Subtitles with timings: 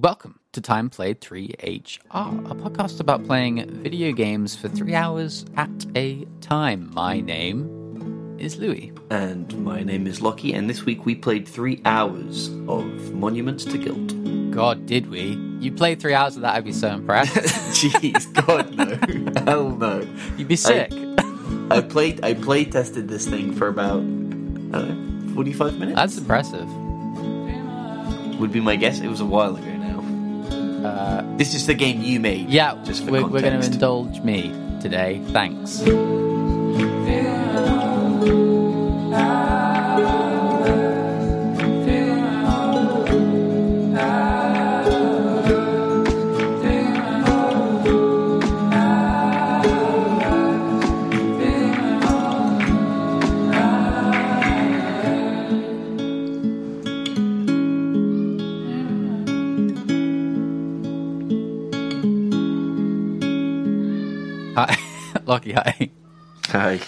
[0.00, 5.68] Welcome to Time Played 3HR, a podcast about playing video games for three hours at
[5.96, 6.94] a time.
[6.94, 8.92] My name is Louis.
[9.10, 13.76] And my name is Lochie, and this week we played three hours of Monuments to
[13.76, 14.52] Guilt.
[14.52, 15.36] God, did we?
[15.58, 17.34] You played three hours of that, I'd be so impressed.
[17.34, 20.06] Jeez, God no, hell no.
[20.36, 20.92] You'd be sick.
[21.72, 25.96] I played, I play tested this thing for about, I don't know, forty-five minutes.
[25.96, 26.68] That's impressive.
[28.38, 29.00] Would be my guess.
[29.00, 29.77] It was a while ago.
[30.84, 32.48] Uh, This is the game you made.
[32.50, 35.20] yeah, just for we're, we're going to indulge me today.
[35.32, 35.82] Thanks.
[65.28, 65.90] Lucky, hi.
[66.46, 66.80] Hi.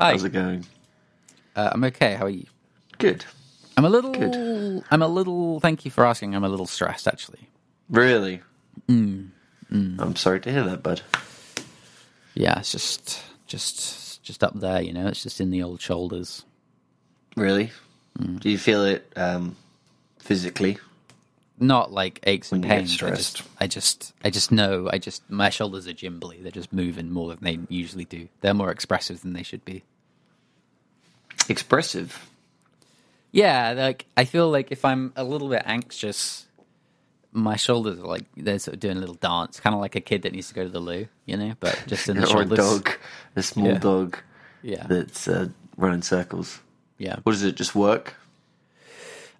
[0.00, 0.10] Hi.
[0.12, 0.64] How's it going?
[1.54, 2.14] Uh, I'm okay.
[2.14, 2.46] How are you?
[2.96, 3.26] Good.
[3.76, 4.12] I'm a little.
[4.12, 4.82] Good.
[4.90, 5.60] I'm a little.
[5.60, 6.34] Thank you for asking.
[6.34, 7.50] I'm a little stressed, actually.
[7.90, 8.40] Really?
[8.88, 9.28] Mm.
[9.70, 11.02] I'm sorry to hear that, bud.
[12.32, 14.80] Yeah, it's just, just, just up there.
[14.80, 16.46] You know, it's just in the old shoulders.
[17.36, 17.72] Really?
[18.18, 18.40] Mm.
[18.40, 19.54] Do you feel it um,
[20.18, 20.78] physically?
[21.58, 23.02] Not like aches and When you get pains.
[23.02, 23.42] I just.
[23.60, 24.90] I just, I just know.
[24.92, 26.42] I just, my shoulders are jimbly.
[26.42, 28.28] They're just moving more than they usually do.
[28.42, 29.82] They're more expressive than they should be.
[31.48, 32.28] Expressive.
[33.32, 36.46] Yeah, like I feel like if I'm a little bit anxious,
[37.32, 40.00] my shoulders are like they're sort of doing a little dance, kind of like a
[40.00, 42.26] kid that needs to go to the loo, you know, but just in the or
[42.26, 42.58] a shoulders.
[42.58, 42.90] dog,
[43.36, 43.78] a small Yeah.
[43.78, 44.18] dog
[44.62, 46.60] Yeah, that's uh, running circles.
[46.98, 47.16] yeah.
[47.22, 47.54] What is it?
[47.56, 48.14] Just work?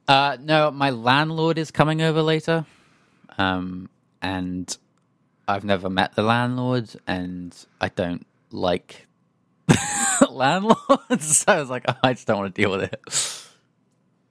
[0.08, 2.64] Uh, no, my landlord is coming over later,
[3.38, 3.88] um,
[4.22, 4.76] and
[5.48, 9.06] I've never met the landlord, and I don't like
[10.30, 10.78] landlords.
[11.18, 13.46] So I was like, oh, I just don't want to deal with it.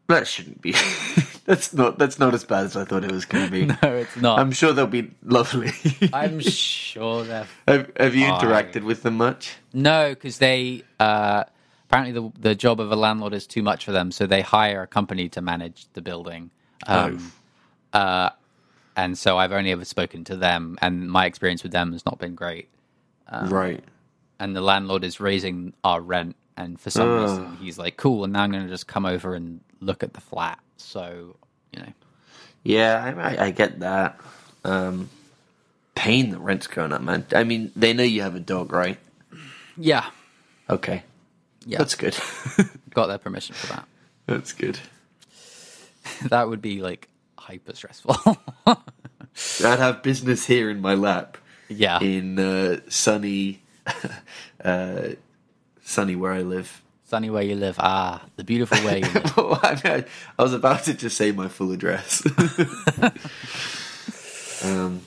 [0.07, 0.71] That shouldn't be.
[1.45, 1.97] that's not.
[1.97, 3.65] That's not as bad as I thought it was going to be.
[3.65, 4.39] No, it's not.
[4.39, 5.71] I'm sure they'll be lovely.
[6.13, 9.55] I'm sure they're have, have you interacted with them much?
[9.73, 11.45] No, because they uh,
[11.89, 14.83] apparently the the job of a landlord is too much for them, so they hire
[14.83, 16.51] a company to manage the building.
[16.87, 17.33] Um,
[17.93, 18.31] uh,
[18.95, 22.19] and so I've only ever spoken to them, and my experience with them has not
[22.19, 22.69] been great.
[23.27, 23.83] Um, right.
[24.39, 27.13] And the landlord is raising our rent, and for some Ugh.
[27.13, 30.13] reason he's like, "Cool," and now I'm going to just come over and look at
[30.13, 30.59] the flat.
[30.77, 31.37] So
[31.73, 31.93] you know,
[32.63, 34.19] Yeah, I, I, I get that.
[34.65, 35.09] Um,
[35.95, 37.25] pain the rent's going up, man.
[37.33, 38.99] I mean, they know you have a dog, right?
[39.77, 40.09] yeah,
[40.69, 41.03] Okay,
[41.65, 42.17] yeah, that's good.
[42.93, 43.87] got their permission for that.
[44.27, 44.79] that's good.
[46.29, 48.15] that would be like hyper stressful.
[48.67, 51.37] I'd have business here in my lap.
[51.67, 53.61] yeah, in uh, sunny,
[54.63, 55.09] uh,
[55.83, 56.81] sunny where I live.
[57.05, 57.75] sunny where you live.
[57.79, 59.33] Ah, the beautiful way you live.
[59.37, 60.05] I, mean,
[60.37, 62.25] I was about to just say my full address.
[64.63, 65.01] um,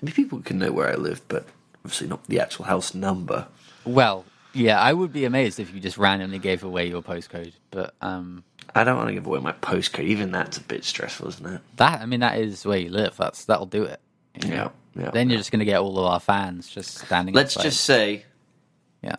[0.00, 1.46] maybe people can know where I live, but
[1.84, 3.46] obviously not the actual house number.
[3.84, 4.24] Well,
[4.54, 7.52] yeah, I would be amazed if you just randomly gave away your postcode.
[7.70, 10.04] But um, I don't want to give away my postcode.
[10.04, 11.60] Even that's a bit stressful, isn't it?
[11.76, 13.16] that, I mean, that is where you live.
[13.16, 14.00] That's that'll do it.
[14.42, 14.72] you know?
[14.94, 15.10] Yeah, yeah.
[15.10, 17.34] Then you're just going to get all of our fans just standing.
[17.34, 17.68] Let's outside.
[17.68, 18.24] just say
[19.02, 19.16] yeah.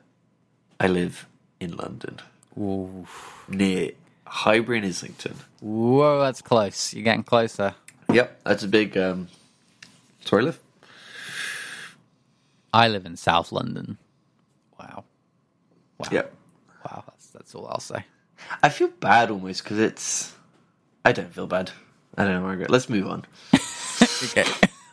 [0.79, 1.27] I live
[1.59, 2.19] in London,
[2.57, 3.07] Ooh.
[3.47, 3.91] near
[4.25, 5.35] Highbury and Islington.
[5.61, 6.93] Whoa, that's close.
[6.93, 7.75] You're getting closer.
[8.11, 8.97] Yep, that's a big.
[8.97, 9.29] Um,
[10.19, 10.59] that's where I live.
[12.73, 13.97] I live in South London.
[16.05, 16.09] Wow.
[16.11, 16.33] Yep.
[16.85, 17.03] Wow.
[17.07, 18.05] That's that's all I'll say.
[18.61, 20.33] I feel bad almost because it's.
[21.05, 21.71] I don't feel bad.
[22.17, 22.69] I don't know, Margaret.
[22.69, 23.25] Let's move on.
[24.23, 24.45] Okay.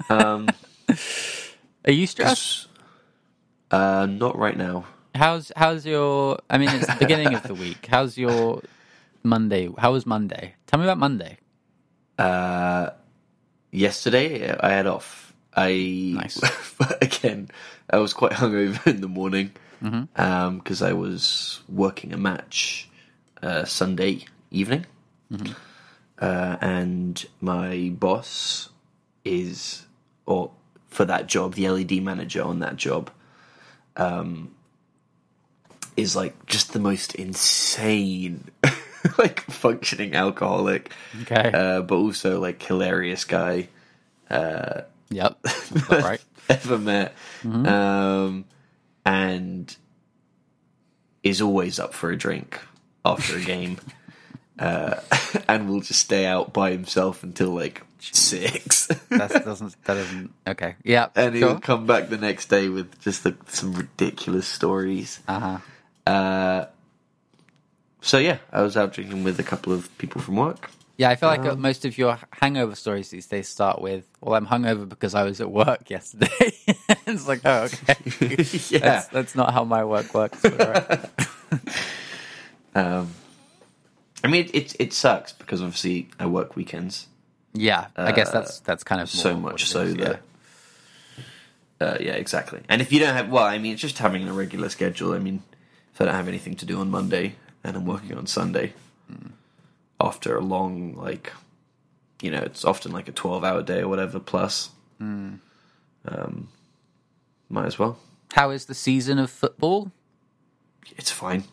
[0.09, 0.49] Um,
[1.87, 2.69] Are you stressed?
[3.70, 4.84] uh, not right now.
[5.15, 6.38] How's how's your?
[6.50, 7.87] I mean, it's the beginning of the week.
[7.91, 8.62] How's your
[9.22, 9.69] Monday?
[9.78, 10.54] How was Monday?
[10.66, 11.38] Tell me about Monday.
[12.19, 12.91] Uh,
[13.70, 15.32] yesterday I had off.
[15.56, 16.40] I Nice.
[17.02, 17.50] again.
[17.88, 22.88] I was quite hungover in the morning because I was working a match
[23.43, 24.87] uh, Sunday evening,
[26.21, 28.69] uh, and my boss
[29.25, 29.87] is,
[30.27, 30.50] or
[30.88, 33.11] for that job, the LED manager on that job,
[33.97, 34.50] um,
[35.97, 38.44] is like just the most insane,
[39.19, 40.93] like functioning alcoholic,
[41.23, 41.50] Okay.
[41.53, 43.69] uh, but also like hilarious guy
[45.11, 45.38] yep.
[45.88, 46.21] Right.
[46.49, 48.44] ever met, um,
[49.05, 49.75] and
[51.23, 52.58] is always up for a drink
[53.05, 53.79] after a game,
[54.58, 55.00] uh,
[55.49, 58.87] and will just stay out by himself until like six.
[59.11, 59.85] That doesn't.
[59.85, 60.32] That doesn't.
[60.47, 60.76] Okay.
[60.82, 61.08] Yeah.
[61.14, 61.55] and he sure.
[61.55, 65.20] would come back the next day with just the, some ridiculous stories.
[65.29, 65.41] Uh
[66.06, 66.11] huh.
[66.11, 66.67] Uh,
[68.00, 70.70] so yeah, I was out drinking with a couple of people from work.
[71.00, 74.05] Yeah, I feel like uh Um, most of your hangover stories these days start with,
[74.20, 76.29] "Well, I'm hungover because I was at work yesterday."
[77.06, 77.97] it's like, oh, okay.
[78.69, 78.81] Yeah.
[78.81, 80.44] That's, that's not how my work works.
[82.73, 83.11] Um,
[84.23, 87.08] I mean, it, it it sucks because obviously I work weekends
[87.52, 90.05] yeah, I guess that's that's kind of so much so is, yeah.
[90.05, 90.20] that.
[91.81, 92.61] Uh, yeah, exactly.
[92.69, 95.14] And if you don't have, well, I mean, it's just having a regular schedule.
[95.14, 95.43] I mean,
[95.93, 98.75] if I don't have anything to do on Monday and I'm working on Sunday,
[100.00, 101.32] after a long, like,
[102.23, 104.70] you know, it's often like a 12 hour day or whatever plus,
[105.00, 105.41] um,
[107.49, 107.99] might as well.
[108.32, 109.91] How is the season of football?
[110.97, 111.44] It's fine.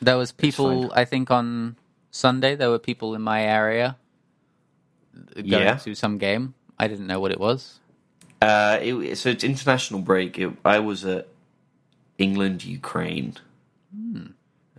[0.00, 0.92] There was people.
[0.94, 1.76] I think, on
[2.10, 2.56] Sunday.
[2.56, 3.96] There were people in my area
[5.34, 5.76] going Yeah.
[5.76, 6.54] to some game.
[6.78, 7.78] I didn't know what it was.
[8.40, 10.36] Uh, it, so it's international break.
[10.38, 11.28] It, I was at
[12.18, 13.36] England, Ukraine,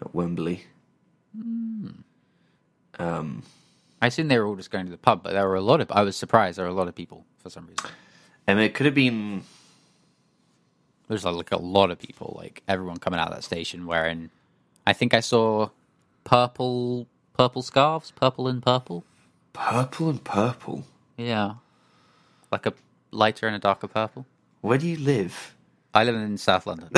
[0.01, 0.65] at Wembley.
[2.99, 3.43] Um,
[4.01, 5.81] I assume they were all just going to the pub, but there were a lot
[5.81, 5.91] of.
[5.91, 7.89] I was surprised there were a lot of people for some reason.
[8.47, 9.43] And it could have been
[11.07, 14.29] There's like a lot of people, like everyone coming out of that station wearing.
[14.85, 15.69] I think I saw
[16.25, 19.05] purple, purple scarves, purple and purple.
[19.53, 20.83] purple and purple.
[21.17, 21.55] Yeah,
[22.51, 22.73] like a
[23.11, 24.25] lighter and a darker purple.
[24.61, 25.55] Where do you live?
[25.93, 26.89] I live in South London.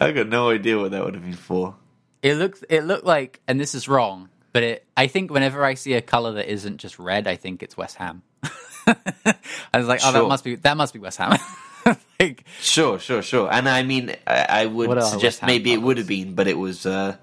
[0.00, 1.74] I got no idea what that would have been for.
[2.22, 4.86] It looked, it looked like, and this is wrong, but it.
[4.96, 7.96] I think whenever I see a color that isn't just red, I think it's West
[7.96, 8.22] Ham.
[8.86, 9.34] I
[9.74, 11.38] was like, oh, that must be that must be West Ham.
[12.20, 13.48] like, Sure, sure, sure.
[13.52, 16.86] And I mean, I, I would suggest maybe it would have been, but it was,
[16.86, 17.16] uh,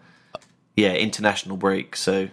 [0.75, 2.29] yeah, international break, so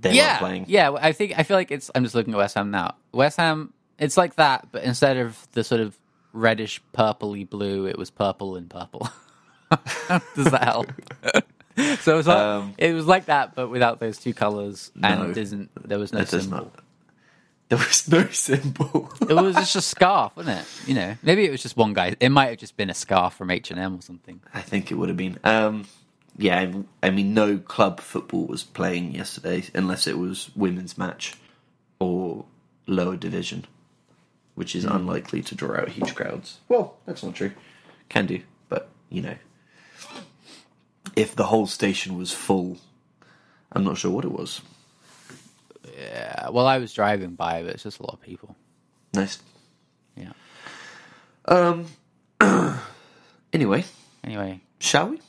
[0.00, 0.64] they yeah, weren't playing.
[0.68, 0.92] yeah.
[0.92, 1.90] I think I feel like it's.
[1.94, 2.94] I'm just looking at West Ham now.
[3.12, 5.96] West Ham, it's like that, but instead of the sort of
[6.32, 9.08] reddish purpley blue, it was purple and purple.
[10.34, 10.86] Does that help?
[12.00, 15.08] so it was like, Um, it was like that, but without those two colors, No.
[15.08, 16.72] and isn't there was no symbol.
[17.68, 19.12] There was no symbol.
[19.28, 20.66] It was just a scarf, wasn't it?
[20.88, 22.16] You know, maybe it was just one guy.
[22.18, 24.40] It might have just been a scarf from H and M or something.
[24.54, 25.38] I think it would have been.
[25.44, 25.86] Um,
[26.38, 31.34] yeah, I- I mean, no club football was playing yesterday unless it was women's match
[31.98, 32.46] or
[32.86, 33.66] lower division,
[34.54, 36.58] which is unlikely to draw out huge crowds.
[36.68, 37.52] Well, that's not true.
[38.08, 39.34] Can do, but you know,
[41.18, 42.78] if the whole station was full,
[43.72, 44.62] I'm not sure what it was.
[45.98, 46.50] Yeah.
[46.50, 48.54] Well, I was driving by, but it's just a lot of people.
[49.12, 49.40] Nice.
[50.16, 50.32] Yeah.
[51.46, 51.86] Um.
[53.52, 53.84] anyway,
[54.22, 55.20] Anyway, shall we?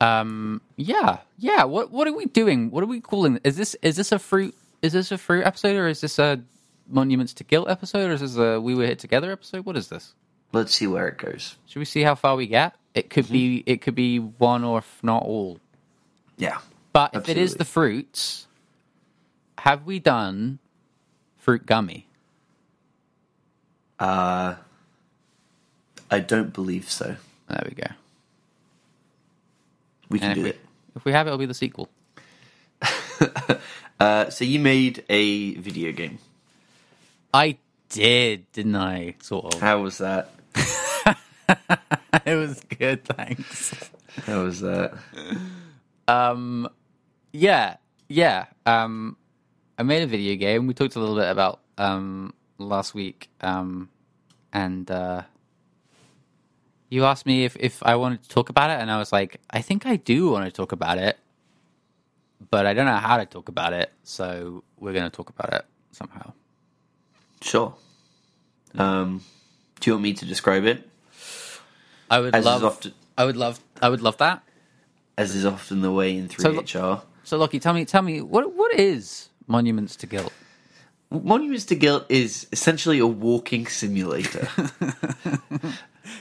[0.00, 0.60] Um.
[0.76, 1.18] Yeah.
[1.38, 1.64] Yeah.
[1.64, 2.70] What What are we doing?
[2.70, 3.40] What are we calling?
[3.42, 4.54] Is this Is this a fruit?
[4.82, 6.40] Is this a fruit episode, or is this a
[6.86, 9.64] monuments to guilt episode, or is this a we were here together episode?
[9.64, 10.14] What is this?
[10.52, 11.56] Let's see where it goes.
[11.66, 12.76] Should we see how far we get?
[12.94, 13.62] It could be.
[13.66, 15.58] It could be one, or if not all.
[16.36, 16.58] Yeah.
[16.92, 18.46] But if it is the fruits,
[19.58, 20.60] have we done
[21.38, 22.06] fruit gummy?
[23.98, 24.54] Uh.
[26.10, 27.16] I don't believe so.
[27.48, 27.86] There we go.
[30.10, 30.60] We can And do if we, it.
[30.96, 31.88] if we have it, it'll be the sequel.
[34.00, 36.18] Uh, so you made a video game.
[37.32, 37.58] I
[37.88, 39.14] did, didn't I?
[39.22, 39.60] Sort of.
[39.60, 40.30] How was that?
[42.26, 43.90] it was good, thanks.
[44.26, 44.94] How was that?
[46.08, 46.68] Um,
[47.32, 47.76] yeah,
[48.08, 48.46] yeah.
[48.64, 49.16] Um,
[49.78, 50.66] I made a video game.
[50.66, 53.28] We talked a little bit about um last week.
[53.40, 53.90] Um,
[54.52, 55.22] and uh,
[56.88, 59.40] you asked me if if I wanted to talk about it, and I was like,
[59.50, 61.18] I think I do want to talk about it,
[62.50, 63.92] but I don't know how to talk about it.
[64.04, 66.32] So we're going to talk about it somehow.
[67.40, 67.74] Sure.
[68.76, 69.22] Um,
[69.80, 70.88] do you want me to describe it?
[72.10, 72.64] I would As love.
[72.64, 73.60] often, I would love.
[73.82, 74.42] I would love that.
[75.16, 77.02] as is often the way in So- 3HR.
[77.24, 80.32] So, Lochie, tell me, tell me, what what is Monuments to Guilt?
[81.10, 84.48] Monuments to Guilt is essentially a walking simulator.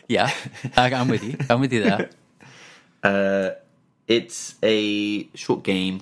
[0.08, 0.32] Yeah,
[0.78, 1.36] I'm with you.
[1.50, 2.10] I'm with you there.
[3.04, 3.50] uh,
[4.08, 6.02] it's a short game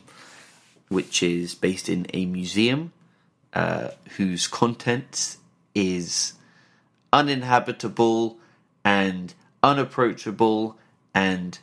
[0.89, 2.93] which is based in a museum
[3.53, 5.37] uh, whose content
[5.73, 6.33] is
[7.11, 8.37] uninhabitable
[8.85, 10.77] and unapproachable
[11.13, 11.59] and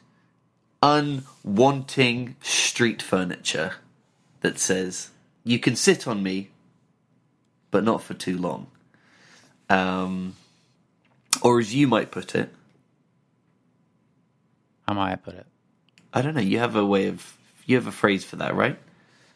[0.83, 3.75] unwanting street furniture
[4.41, 5.11] that says
[5.45, 6.51] you can sit on me
[7.71, 8.69] but not for too long
[9.71, 10.35] um,
[11.43, 12.51] or as you might put it
[14.87, 15.47] How might I put it?
[16.15, 17.37] i don't know you have a way of
[17.67, 18.79] you have a phrase for that right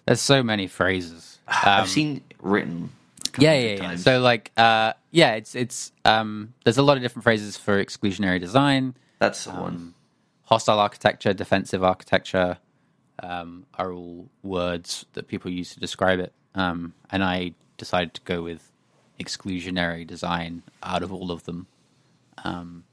[0.07, 1.39] There's so many phrases.
[1.49, 2.91] I've seen written.
[3.39, 3.97] Yeah, yeah, yeah.
[3.97, 8.41] So like, uh, yeah, it's it's um, there's a lot of different phrases for exclusionary
[8.41, 9.95] design, that's the um, one.
[10.45, 12.59] hostile architecture, defensive architecture,
[13.23, 16.33] um, are all words that people use to describe it.
[16.55, 18.71] Um, and I decided to go with
[19.21, 21.67] exclusionary design out of all of them,
[22.45, 22.85] um,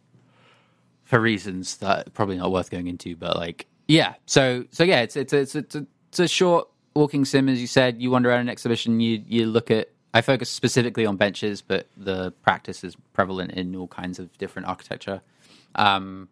[1.04, 3.16] for reasons that probably not worth going into.
[3.16, 7.26] But like, yeah, so so yeah, it's it's it's it's a, it's a short walking
[7.26, 8.02] sim, as you said.
[8.02, 9.90] You wander around an exhibition, you you look at.
[10.14, 14.68] I focus specifically on benches, but the practice is prevalent in all kinds of different
[14.68, 15.22] architecture.
[15.76, 16.30] Um,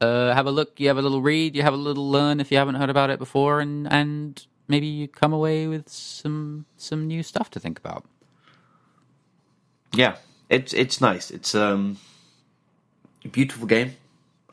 [0.00, 2.50] uh, have a look, you have a little read, you have a little learn if
[2.50, 7.06] you haven't heard about it before, and and maybe you come away with some some
[7.06, 8.04] new stuff to think about.
[9.94, 10.16] Yeah,
[10.50, 11.30] it's it's nice.
[11.30, 11.98] It's um
[13.24, 13.96] a beautiful game.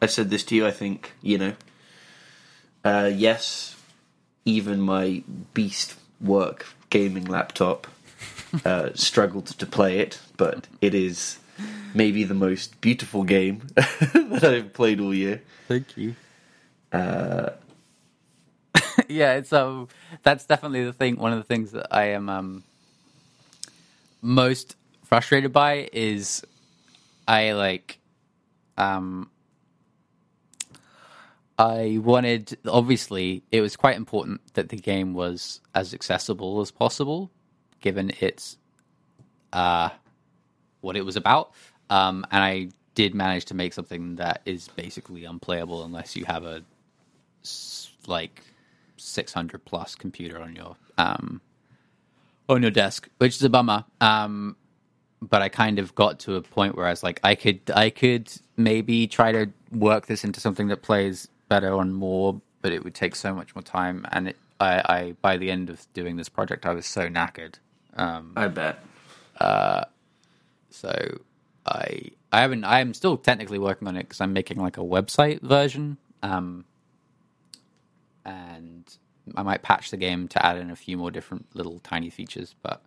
[0.01, 0.65] I said this to you.
[0.65, 1.53] I think you know.
[2.83, 3.75] Uh, yes,
[4.45, 5.21] even my
[5.53, 7.87] beast work gaming laptop
[8.65, 11.39] uh, struggled to play it, but it is
[11.93, 15.41] maybe the most beautiful game that I've played all year.
[15.67, 16.15] Thank you.
[16.91, 17.51] Uh,
[19.07, 19.87] yeah, it's um,
[20.23, 21.17] that's definitely the thing.
[21.17, 22.63] One of the things that I am um
[24.21, 26.45] most frustrated by is
[27.27, 27.99] I like
[28.77, 29.29] um
[31.57, 37.31] I wanted obviously it was quite important that the game was as accessible as possible
[37.81, 38.57] given its
[39.53, 39.89] uh
[40.81, 41.51] what it was about
[41.89, 46.43] um and I did manage to make something that is basically unplayable unless you have
[46.45, 46.63] a
[48.07, 48.41] like
[48.97, 51.41] 600 plus computer on your um
[52.49, 54.55] on your desk which is a bummer um
[55.21, 57.89] but I kind of got to a point where I was like, I could, I
[57.89, 62.83] could maybe try to work this into something that plays better on more, but it
[62.83, 64.05] would take so much more time.
[64.11, 67.55] And it, I, I, by the end of doing this project, I was so knackered.
[67.95, 68.83] Um, I bet.
[70.69, 71.19] so
[71.65, 74.81] I, I haven't, I am still technically working on it because I'm making like a
[74.81, 75.97] website version.
[76.23, 76.65] Um,
[78.25, 78.85] and
[79.35, 82.55] I might patch the game to add in a few more different little tiny features,
[82.61, 82.81] but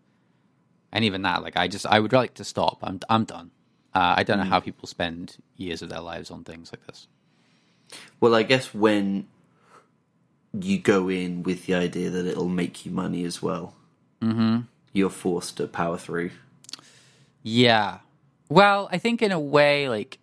[0.92, 2.78] and even that, like I just I would like to stop.
[2.82, 3.50] I'm I'm done.
[3.94, 7.06] Uh, I don't know how people spend years of their lives on things like this.
[8.20, 9.28] Well, I guess when
[10.52, 13.75] you go in with the idea that it'll make you money as well,
[14.20, 14.61] mm-hmm.
[14.95, 16.31] You're forced to power through.
[17.43, 17.99] Yeah.
[18.49, 20.19] Well, I think in a way, like,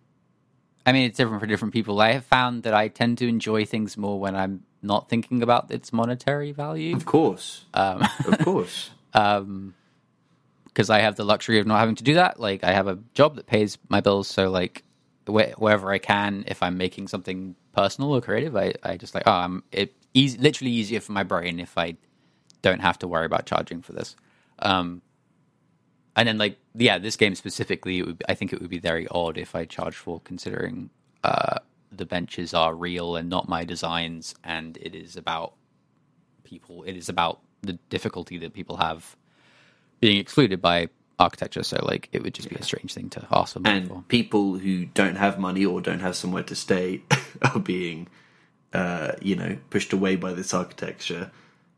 [0.84, 2.00] I mean, it's different for different people.
[2.00, 5.70] I have found that I tend to enjoy things more when I'm not thinking about
[5.70, 8.90] its monetary value Of course, um, of course.
[9.12, 12.40] because I have the luxury of not having to do that.
[12.40, 14.82] Like, I have a job that pays my bills, so like,
[15.26, 19.24] wh- wherever I can, if I'm making something personal or creative, I, I just like,
[19.26, 21.96] oh, I'm it easy, literally easier for my brain if I
[22.62, 24.16] don't have to worry about charging for this.
[24.62, 25.02] Um,
[26.14, 29.08] and then like yeah this game specifically it would, i think it would be very
[29.08, 30.90] odd if i charged for considering
[31.24, 31.58] uh
[31.90, 35.54] the benches are real and not my designs and it is about
[36.44, 39.16] people it is about the difficulty that people have
[40.00, 40.88] being excluded by
[41.18, 41.62] architecture.
[41.62, 43.94] So like it would just be a strange thing to ask for money for.
[43.94, 47.02] and people who don't have money or don't have somewhere to stay
[47.42, 48.08] are being,
[48.72, 51.30] uh, you know, pushed away by this architecture.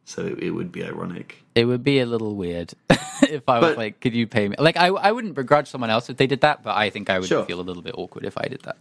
[0.07, 1.43] So it would be ironic.
[1.55, 2.75] it would be a little weird
[3.23, 5.89] if i was But- like could you pay me like I, I wouldn't begrudge someone
[5.91, 7.45] else if they did that but i think i would Sure.
[7.47, 8.77] feel a little bit awkward if i did that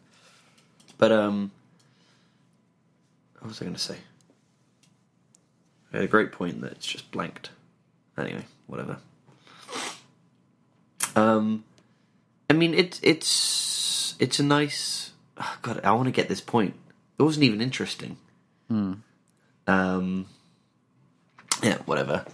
[0.98, 1.52] But um,
[3.40, 3.98] what was I going to say?
[5.92, 7.50] I had a great point that it's just blanked.
[8.18, 8.98] Anyway, whatever.
[11.16, 11.64] Um,
[12.50, 15.12] I mean, it's it's it's a nice.
[15.38, 16.74] oh, God, I want to get this point.
[17.20, 18.18] It wasn't even interesting.
[18.70, 20.26] Um,
[21.64, 22.26] yeah, whatever.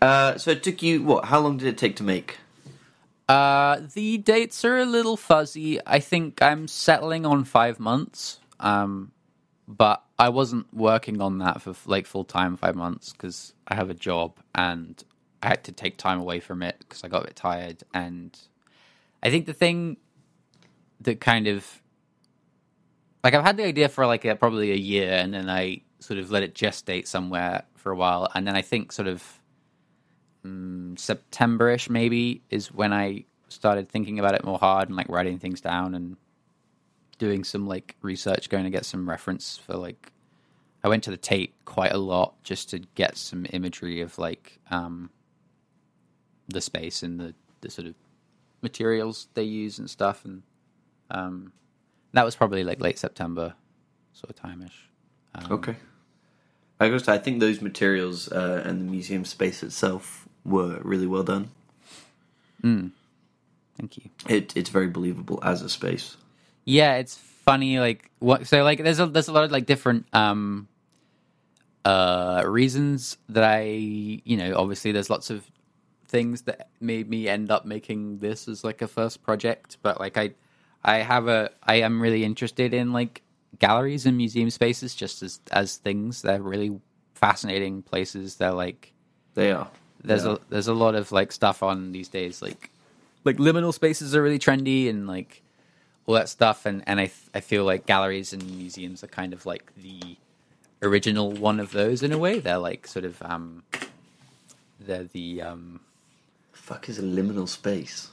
[0.00, 1.26] Uh, so it took you what?
[1.26, 2.38] How long did it take to make?
[3.28, 5.78] Uh, the dates are a little fuzzy.
[5.86, 8.40] I think I'm settling on five months.
[8.58, 9.12] Um,
[9.70, 13.88] but I wasn't working on that for like full time five months because I have
[13.88, 15.02] a job and
[15.42, 17.84] I had to take time away from it because I got a bit tired.
[17.94, 18.36] And
[19.22, 19.96] I think the thing
[21.02, 21.80] that kind of
[23.22, 26.18] like I've had the idea for like a, probably a year, and then I sort
[26.18, 29.40] of let it gestate somewhere for a while, and then I think sort of
[30.96, 35.60] September-ish maybe is when I started thinking about it more hard and like writing things
[35.60, 36.16] down and
[37.18, 40.12] doing some like research, going to get some reference for like
[40.82, 44.58] I went to the Tate quite a lot just to get some imagery of like
[44.70, 45.10] um
[46.48, 47.94] the space and the the sort of
[48.62, 50.42] materials they use and stuff and
[51.10, 51.52] um
[52.12, 53.54] that was probably like late September
[54.12, 54.88] sort of time-ish.
[55.34, 55.76] Um, Okay.
[56.80, 61.06] I gotta say, I think those materials uh, and the museum space itself were really
[61.06, 61.50] well done.
[63.76, 64.10] Thank you.
[64.28, 66.16] It it's very believable as a space.
[66.64, 67.78] Yeah, it's funny.
[67.78, 68.46] Like what?
[68.46, 70.68] So like, there's a there's a lot of like different um
[71.84, 75.50] uh reasons that I you know obviously there's lots of
[76.08, 80.18] things that made me end up making this as like a first project, but like
[80.18, 80.32] I
[80.84, 83.22] I have a I am really interested in like
[83.58, 86.22] galleries and museum spaces just as as things.
[86.22, 86.80] They're really
[87.14, 88.36] fascinating places.
[88.36, 88.92] They're like
[89.34, 89.68] They are.
[90.02, 90.32] there's Yeah.
[90.34, 92.70] a there's a lot of like stuff on these days like
[93.24, 95.42] like liminal spaces are really trendy and like
[96.06, 99.32] all that stuff and and I th- I feel like galleries and museums are kind
[99.34, 100.16] of like the
[100.82, 103.62] original one of those in a way they're like sort of um
[104.80, 105.80] they're the um
[106.52, 108.08] Fuck is a liminal space.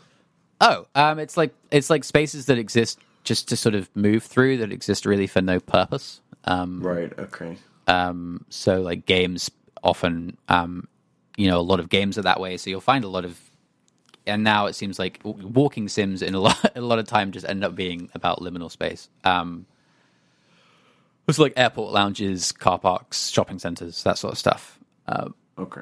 [0.60, 4.58] oh um it's like it's like spaces that exist just to sort of move through
[4.58, 7.12] that exist really for no purpose um Right.
[7.20, 7.58] Okay.
[7.88, 9.52] um, so like games
[9.84, 10.88] often um,
[11.38, 13.40] you know a lot of games are that way so you'll find a lot of
[14.26, 17.48] and now it seems like walking sims in a lot a lot of time just
[17.48, 19.66] end up being about liminal space um
[21.28, 24.80] it's like airport lounges car parks shopping centers that sort of stuff
[25.60, 25.82] Okay.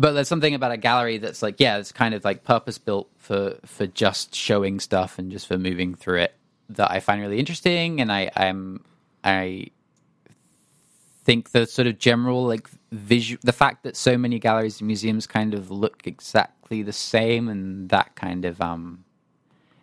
[0.00, 3.08] But there's something about a gallery that's like yeah it's kind of like purpose built
[3.18, 6.34] for for just showing stuff and just for moving through it
[6.70, 8.00] that i find really interesting.
[8.00, 8.82] And i i'm
[9.22, 9.66] i
[11.24, 15.26] think the sort of general like visual the fact that so many galleries and museums
[15.26, 19.04] kind of look exactly the same and that kind of um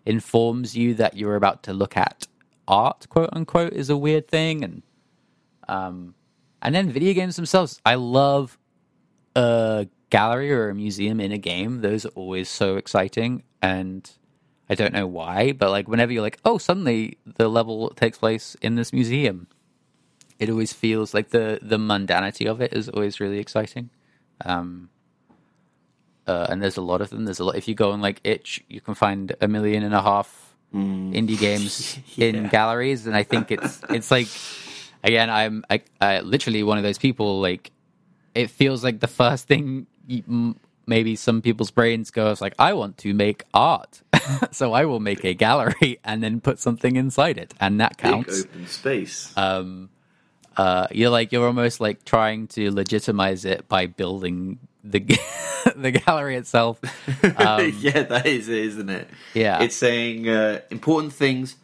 [0.08, 2.26] informs you that you're about to look at
[2.68, 4.64] art quote unquote is a weird thing.
[4.64, 4.82] And
[5.68, 6.16] um
[6.64, 7.80] and then video games themselves.
[7.86, 8.58] I love
[9.36, 13.44] a gallery or a museum in a game, those are always so exciting.
[13.62, 14.10] And
[14.70, 18.56] I don't know why, but like whenever you're like, oh, suddenly the level takes place
[18.62, 19.48] in this museum,
[20.40, 23.90] it always feels like the the mundanity of it is always really exciting.
[24.46, 24.90] Um,
[26.28, 27.26] uh, and there's a lot of them.
[27.26, 27.56] There's a lot.
[27.56, 31.40] If you go on like itch, you can find a million and a half indie
[31.40, 34.28] games in galleries, and I think it's it's like
[35.04, 37.40] again, I'm I, I literally one of those people.
[37.40, 37.72] Like,
[38.36, 39.88] it feels like the first thing
[40.86, 44.02] maybe some people's brains go is like, I want to make art,
[44.52, 48.04] so I will make a gallery and then put something inside it, and that Big
[48.12, 48.44] counts.
[48.44, 49.34] open space.
[49.38, 49.90] Um,
[50.56, 55.00] uh, you're like you're almost like trying to legitimize it by building the
[55.76, 56.80] the gallery itself.
[57.38, 59.08] Um, yeah, that is it, isn't it?
[59.36, 59.62] Yeah.
[59.62, 61.56] It's saying uh, important things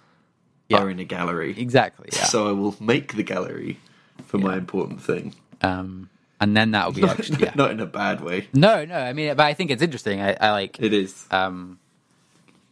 [0.69, 0.79] Yeah.
[0.84, 1.56] are in a gallery.
[1.58, 2.10] exactly.
[2.13, 2.25] Yeah.
[2.25, 3.79] So I will make the gallery
[4.25, 5.34] for my important thing.
[5.62, 6.10] um,
[6.43, 7.53] and then that will be actually yeah.
[7.56, 8.47] Not in a bad way.
[8.53, 8.95] No, no.
[8.95, 10.19] I mean, but I think it's interesting.
[10.21, 11.25] I, I like It is.
[11.32, 11.79] um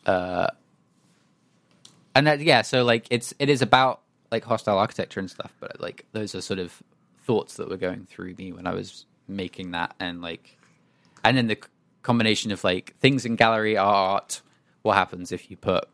[0.05, 0.47] uh
[2.15, 5.79] and that yeah so like it's it is about like hostile architecture and stuff but
[5.79, 6.81] like those are sort of
[7.25, 10.57] thoughts that were going through me when i was making that and like
[11.23, 11.57] and then the
[12.01, 14.41] combination of like things in gallery art
[14.81, 15.85] what happens if you put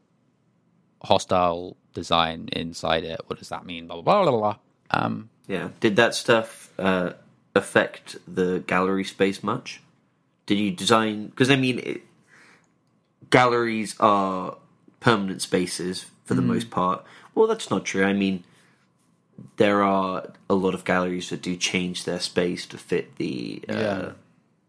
[1.04, 4.56] hostile design inside it what does that mean blah blah blah blah blah
[4.92, 5.70] um Yeah.
[5.80, 7.12] Did that stuff uh,
[7.58, 9.82] affect the gallery space much?
[10.46, 11.28] Did you design?
[11.28, 12.02] Because I mean, it,
[13.30, 14.58] galleries are
[15.00, 17.04] permanent spaces for the most part.
[17.36, 18.04] Well, that's not true.
[18.04, 18.43] I mean,
[19.58, 23.74] there are a lot of galleries that do change their space to fit the uh,
[23.74, 24.12] Yeah.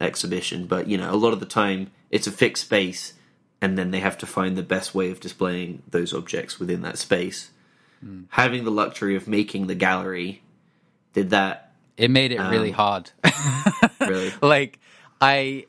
[0.01, 3.15] exhibition, but you know, a lot of the time it's a fixed space,
[3.61, 6.99] and then they have to find the best way of displaying those objects within that
[6.99, 7.51] space.
[8.31, 10.43] Having the luxury of making the gallery,
[11.15, 11.68] did that
[11.99, 13.11] it made it really Um, hard
[14.07, 14.33] really?
[14.41, 14.79] like
[15.21, 15.67] I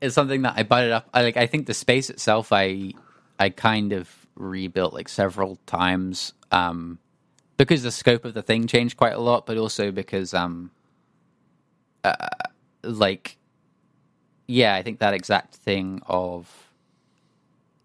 [0.00, 1.08] it's something that I butted up.
[1.14, 2.92] I like I think the space itself I
[3.38, 6.98] I kind of rebuilt like several times um
[7.56, 10.70] because the scope of the thing changed quite a lot, but also because um
[12.04, 12.14] uh,
[12.82, 13.38] like
[14.46, 16.50] yeah, I think that exact thing of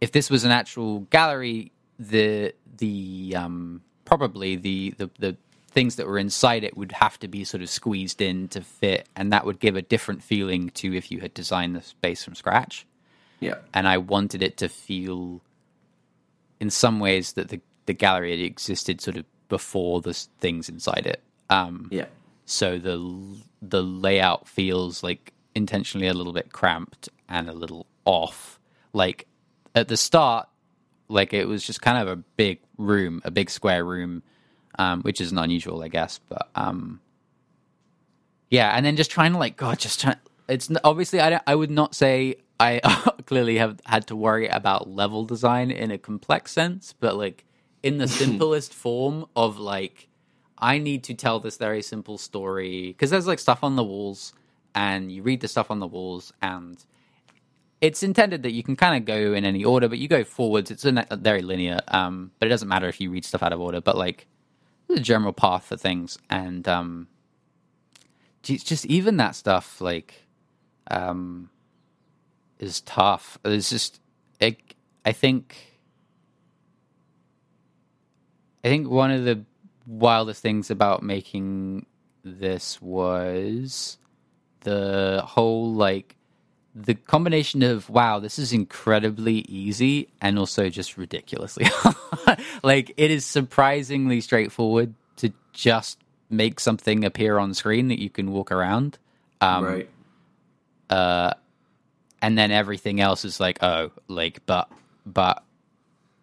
[0.02, 5.38] if this was an actual gallery, the the um probably the the the
[5.70, 9.08] things that were inside it would have to be sort of squeezed in to fit,
[9.16, 12.36] and that would give a different feeling to if you had designed the space from
[12.36, 12.86] scratch.
[13.40, 15.42] yeah, And I wanted it to feel,
[16.60, 21.08] in some ways, that the the gallery had existed sort of before the things inside
[21.08, 21.24] it.
[21.50, 22.06] Um, yeah,
[22.46, 22.98] so the
[23.62, 28.60] the layout feels like intentionally a little bit cramped and a little off
[28.94, 29.28] like
[29.76, 30.48] at the start
[31.10, 34.24] like it was just kind of a big room a big square room
[34.78, 37.00] um which isn't unusual i guess but um
[38.50, 41.56] yeah and then just trying to like god just trying it's obviously i don't, i
[41.56, 42.80] would not say i
[43.26, 47.46] clearly have had to worry about level design in a complex sense but like
[47.84, 50.10] in the simplest form of like
[50.60, 54.34] I need to tell this very simple story because there's like stuff on the walls,
[54.76, 56.84] and you read the stuff on the walls, and
[57.80, 60.70] it's intended that you can kind of go in any order, but you go forwards.
[60.70, 63.62] It's a very linear, um, but it doesn't matter if you read stuff out of
[63.62, 63.80] order.
[63.80, 64.28] But like
[64.96, 67.08] the general path for things, and um,
[68.44, 70.26] just even that stuff like
[70.90, 71.50] um,
[72.60, 73.38] is tough.
[73.46, 74.02] It's just
[74.40, 74.58] it,
[75.06, 75.56] I think
[78.64, 79.44] I think one of the
[79.86, 81.86] wildest things about making
[82.24, 83.98] this was
[84.62, 86.16] the whole like
[86.76, 91.66] the combination of wow this is incredibly easy and also just ridiculously
[92.64, 98.32] like it is surprisingly straightforward to just make something appear on screen that you can
[98.32, 98.98] walk around.
[99.42, 99.90] Um, right.
[100.90, 101.34] Uh
[102.22, 104.70] and then everything else is like oh like but
[105.06, 105.44] but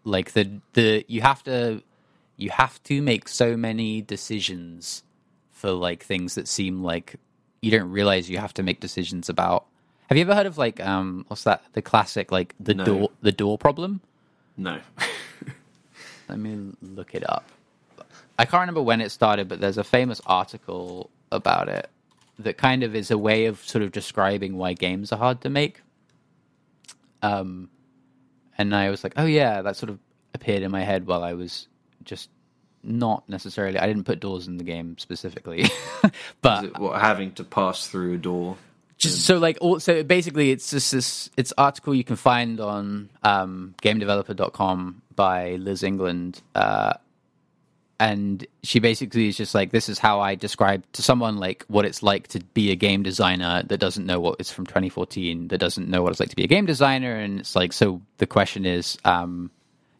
[0.04, 1.82] like the the you have to
[2.36, 5.02] you have to make so many decisions
[5.50, 7.16] for like things that seem like
[7.62, 9.66] you don't realize you have to make decisions about.
[10.08, 12.84] Have you ever heard of like um what's that the classic like the no.
[12.84, 14.00] door the door problem?
[14.56, 14.78] No.
[16.28, 17.44] Let me look it up.
[18.38, 21.88] I can't remember when it started, but there's a famous article about it
[22.38, 25.50] that kind of is a way of sort of describing why games are hard to
[25.50, 25.80] make.
[27.22, 27.70] Um,
[28.58, 29.98] and I was like, oh yeah, that sort of
[30.34, 31.68] appeared in my head while I was
[32.04, 32.28] just
[32.82, 33.78] not necessarily.
[33.78, 35.64] I didn't put doors in the game specifically,
[36.42, 38.56] but what, having to pass through a door.
[38.98, 43.74] Just so like so basically it's just this it's article you can find on um,
[43.82, 46.94] gamedeveloper.com by Liz England uh,
[48.00, 51.84] and she basically is just like this is how I describe to someone like what
[51.84, 55.58] it's like to be a game designer that doesn't know what it's from 2014 that
[55.58, 58.26] doesn't know what it's like to be a game designer and it's like so the
[58.26, 59.50] question is um,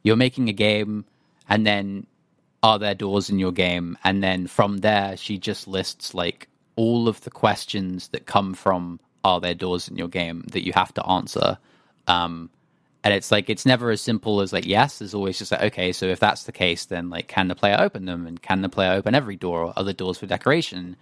[0.03, 1.05] you're making a game
[1.51, 2.07] and then
[2.63, 3.97] are there doors in your game?
[4.03, 9.01] And then from there, she just lists like all of the questions that come from
[9.25, 11.59] are there doors in your game that you have to answer.
[12.07, 12.51] Um,
[13.03, 14.99] and it's like it's never as simple as like yes.
[14.99, 17.77] There's always just like okay, so if that's the case, then like can the player
[17.79, 20.97] open them, and can the player open every door or other doors for decoration?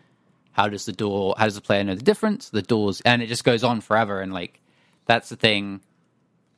[0.53, 1.35] How does the door?
[1.37, 2.51] How does the player know the difference?
[2.51, 4.21] The doors, and it just goes on forever.
[4.21, 4.61] And like
[5.07, 5.81] that's the thing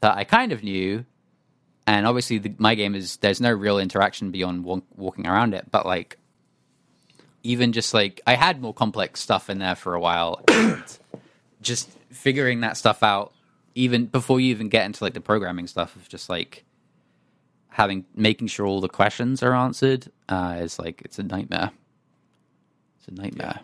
[0.01, 1.05] that I kind of knew
[1.87, 5.71] and obviously the, my game is there's no real interaction beyond walk, walking around it
[5.71, 6.19] but like
[7.47, 10.43] even just like i had more complex stuff in there for a while
[11.63, 13.33] just figuring that stuff out
[13.75, 16.65] even before you even get into like the programming stuff of just like
[17.77, 21.71] having making sure all the questions are answered uh, is like it's a nightmare.
[22.99, 23.61] It's a nightmare.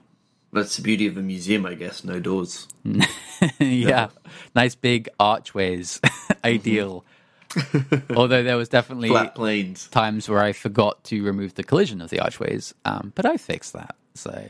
[0.52, 2.04] That's the beauty of a museum i guess.
[2.04, 2.68] No doors.
[3.58, 4.08] Yeah.
[4.54, 5.98] Nice big archways.
[6.44, 7.04] Ideal
[8.16, 12.10] Although there was definitely flat planes times where I forgot to remove the collision of
[12.10, 13.96] the archways, um, but I fixed that.
[14.14, 14.48] So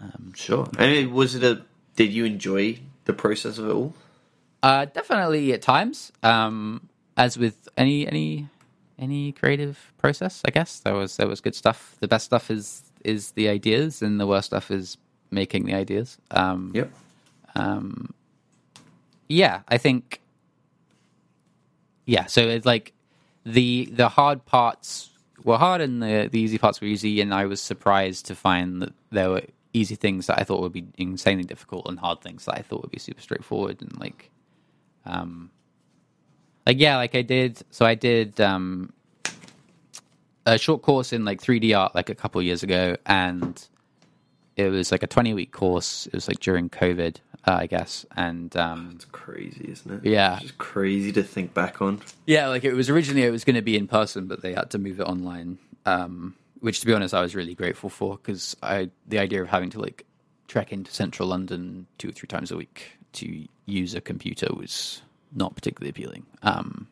[0.00, 0.68] um, sure.
[0.78, 1.62] I mean, was it a?
[1.96, 3.94] Did you enjoy the process of it all?
[4.62, 6.12] Uh, definitely at times.
[6.22, 8.48] Um, as with any any
[8.98, 11.96] any creative process, I guess there was there was good stuff.
[12.00, 14.98] The best stuff is is the ideas, and the worst stuff is
[15.30, 16.18] making the ideas.
[16.30, 16.92] Um, yep.
[17.54, 18.14] Um,
[19.28, 20.20] yeah, I think
[22.06, 22.92] yeah, so it's like
[23.44, 25.10] the the hard parts
[25.44, 28.80] were hard and the the easy parts were easy, and I was surprised to find
[28.82, 29.42] that there were
[29.72, 32.80] easy things that I thought would be insanely difficult and hard things that I thought
[32.82, 34.30] would be super straightforward and like
[35.04, 35.50] um
[36.66, 38.92] like yeah, like I did so I did um
[40.46, 43.68] a short course in like 3D art like a couple years ago and
[44.56, 46.06] it was like a 20 week course.
[46.06, 47.16] It was like during COVID
[47.46, 48.04] uh, I guess.
[48.16, 50.10] And um, it's crazy, isn't it?
[50.10, 52.00] Yeah, it's just crazy to think back on.
[52.26, 54.70] Yeah, like it was originally it was going to be in person, but they had
[54.70, 55.58] to move it online.
[55.84, 59.48] Um, which, to be honest, I was really grateful for because I the idea of
[59.48, 60.04] having to like
[60.48, 65.02] trek into central London two or three times a week to use a computer was
[65.32, 66.26] not particularly appealing.
[66.42, 66.88] Um,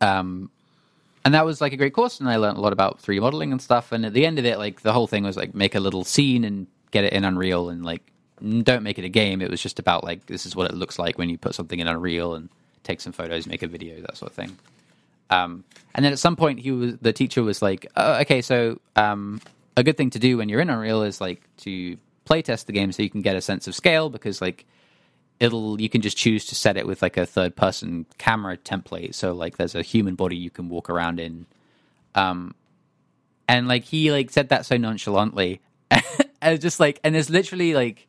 [0.00, 0.50] um,
[1.24, 3.52] and that was like a great course, and I learned a lot about 3D modeling
[3.52, 3.92] and stuff.
[3.92, 6.04] And at the end of it, like the whole thing was like make a little
[6.04, 8.02] scene and get it in Unreal and like
[8.62, 9.42] don't make it a game.
[9.42, 11.78] It was just about like this is what it looks like when you put something
[11.78, 12.48] in Unreal and
[12.82, 14.56] take some photos, make a video, that sort of thing.
[15.28, 18.80] Um, and then at some point, he was the teacher was like, oh, "Okay, so
[18.96, 19.40] um,
[19.76, 22.72] a good thing to do when you're in Unreal is like to play test the
[22.72, 24.64] game so you can get a sense of scale because like
[25.40, 29.14] it'll you can just choose to set it with like a third person camera template.
[29.14, 31.46] So like there's a human body you can walk around in."
[32.14, 32.54] Um,
[33.48, 35.60] and like he like said that so nonchalantly,
[36.42, 38.06] and just like, and there's literally like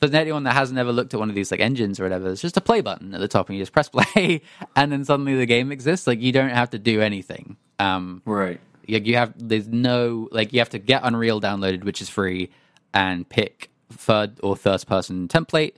[0.00, 2.42] for anyone that hasn't ever looked at one of these like engines or whatever, it's
[2.42, 4.42] just a play button at the top, and you just press play,
[4.76, 6.06] and then suddenly the game exists.
[6.06, 7.56] Like you don't have to do anything.
[7.78, 8.60] Um, right.
[8.86, 12.50] You, you have there's no like you have to get Unreal downloaded, which is free,
[12.92, 15.74] and pick third or first person template.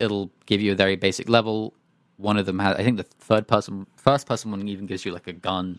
[0.00, 1.74] It'll give you a very basic level.
[2.16, 5.12] One of them has, I think, the third person, first person one even gives you
[5.12, 5.78] like a gun,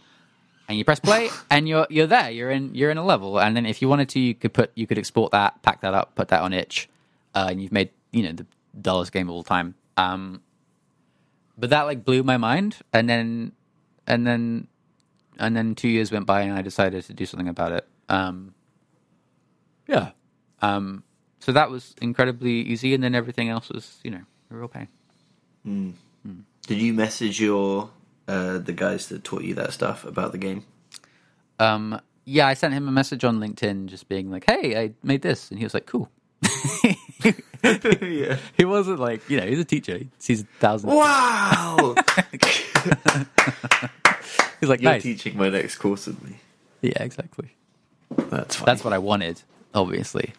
[0.68, 2.30] and you press play, and you're you're there.
[2.32, 4.72] You're in you're in a level, and then if you wanted to, you could put
[4.76, 6.90] you could export that, pack that up, put that on itch,
[7.36, 8.46] uh, and you've made you know the
[8.80, 9.76] dullest game of all time.
[9.98, 10.42] Um,
[11.58, 13.52] but that like blew my mind, and then
[14.08, 14.68] and then
[15.40, 17.88] and then two years went by, and I decided to do something about it.
[18.10, 18.54] Um,
[19.88, 20.12] yeah.
[20.62, 21.04] Um,
[21.42, 24.88] so that was incredibly easy, and then everything else was, you know, a real pain.
[26.68, 27.90] Did you message your
[28.28, 30.64] uh, the guys that taught you that stuff about the game?
[31.60, 35.22] Um, yeah, I sent him a message on LinkedIn, just being like, "Hey, I made
[35.22, 36.10] this," and he was like, "Cool."
[38.02, 38.38] yeah.
[38.58, 39.98] he wasn't like, you know, he's a teacher.
[39.98, 40.90] He sees a thousand.
[40.90, 41.96] Wow.
[44.60, 45.04] He's like, You're nice.
[45.04, 46.38] teaching my next course with me.
[46.82, 47.56] Yeah, exactly.
[48.16, 48.66] That's fine.
[48.66, 49.42] That's what I wanted.
[49.74, 50.34] Obviously,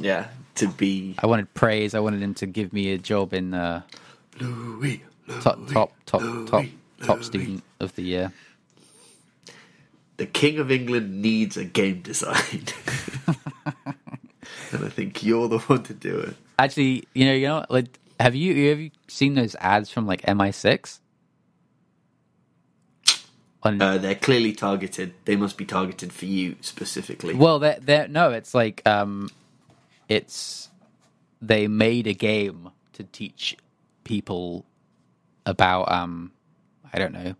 [0.00, 0.28] Yeah.
[0.56, 1.94] To be I wanted praise.
[1.94, 3.82] I wanted him to give me a job in uh,
[4.40, 5.02] Louis.
[5.40, 7.24] top, top, top, top, Louis, top Louis.
[7.26, 8.32] student of the year.
[10.16, 12.64] The King of England needs a game design.
[14.72, 16.36] and I think you're the one to do it.
[16.58, 20.22] Actually, you know, you know, like, have you have you seen those ads from like
[20.22, 21.00] MI6?
[23.62, 25.12] On Uh, they're clearly targeted.
[25.26, 27.34] They must be targeted for you specifically.
[27.34, 29.28] well, they're, they're no, it's like um,
[30.08, 30.70] it's
[31.40, 33.56] they made a game to teach
[34.04, 34.64] people
[35.44, 36.32] about um,
[36.92, 37.34] I don't know,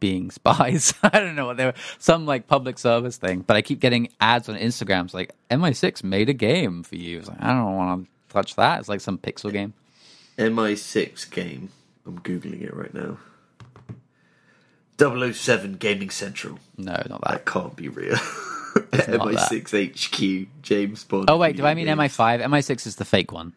[0.00, 0.94] being spies.
[1.02, 1.74] I don't know what they were.
[1.98, 3.40] Some like public service thing.
[3.40, 5.04] But I keep getting ads on Instagram.
[5.06, 7.18] It's like MI6 made a game for you.
[7.18, 8.80] It's like I don't want to touch that.
[8.80, 9.74] It's like some pixel game.
[10.38, 11.70] MI6 game.
[12.06, 13.18] I'm googling it right now.
[14.98, 16.58] 007 Gaming Central.
[16.76, 17.30] No, not that.
[17.30, 18.16] That can't be real.
[18.92, 19.50] not that.
[19.50, 21.30] MI6 HQ James Bond.
[21.30, 21.98] Oh wait, do I mean games.
[22.16, 22.42] MI5?
[22.44, 23.52] MI6 is the fake one,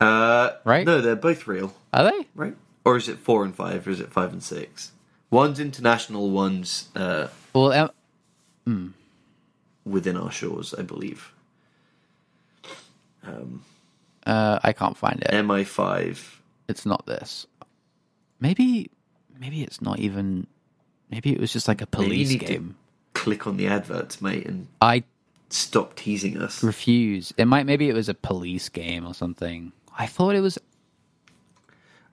[0.00, 0.86] Uh, Right?
[0.86, 2.26] No, they're both real, are they?
[2.34, 2.56] right?
[2.84, 4.92] Or is it four and five, or is it five and six?
[5.30, 7.90] One's international, one's uh, Well,
[8.66, 8.94] um,
[9.84, 11.32] within our shores, I believe.
[14.26, 15.30] uh, I can't find it.
[15.30, 16.38] MI5.
[16.68, 17.46] It's not this.
[18.40, 18.90] Maybe,
[19.38, 20.46] maybe it's not even.
[21.10, 22.46] Maybe it was just like a police game.
[22.48, 22.74] to
[23.16, 25.02] click on the adverts, mate, and I
[25.48, 26.62] stop teasing us.
[26.62, 27.32] refuse.
[27.38, 27.64] It might.
[27.64, 29.72] Maybe it was a police game or something.
[29.98, 30.58] I thought it was.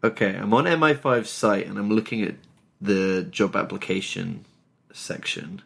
[0.03, 2.35] Okay, I'm on MI5's site and I'm looking at
[2.81, 4.45] the job application
[4.91, 5.61] section.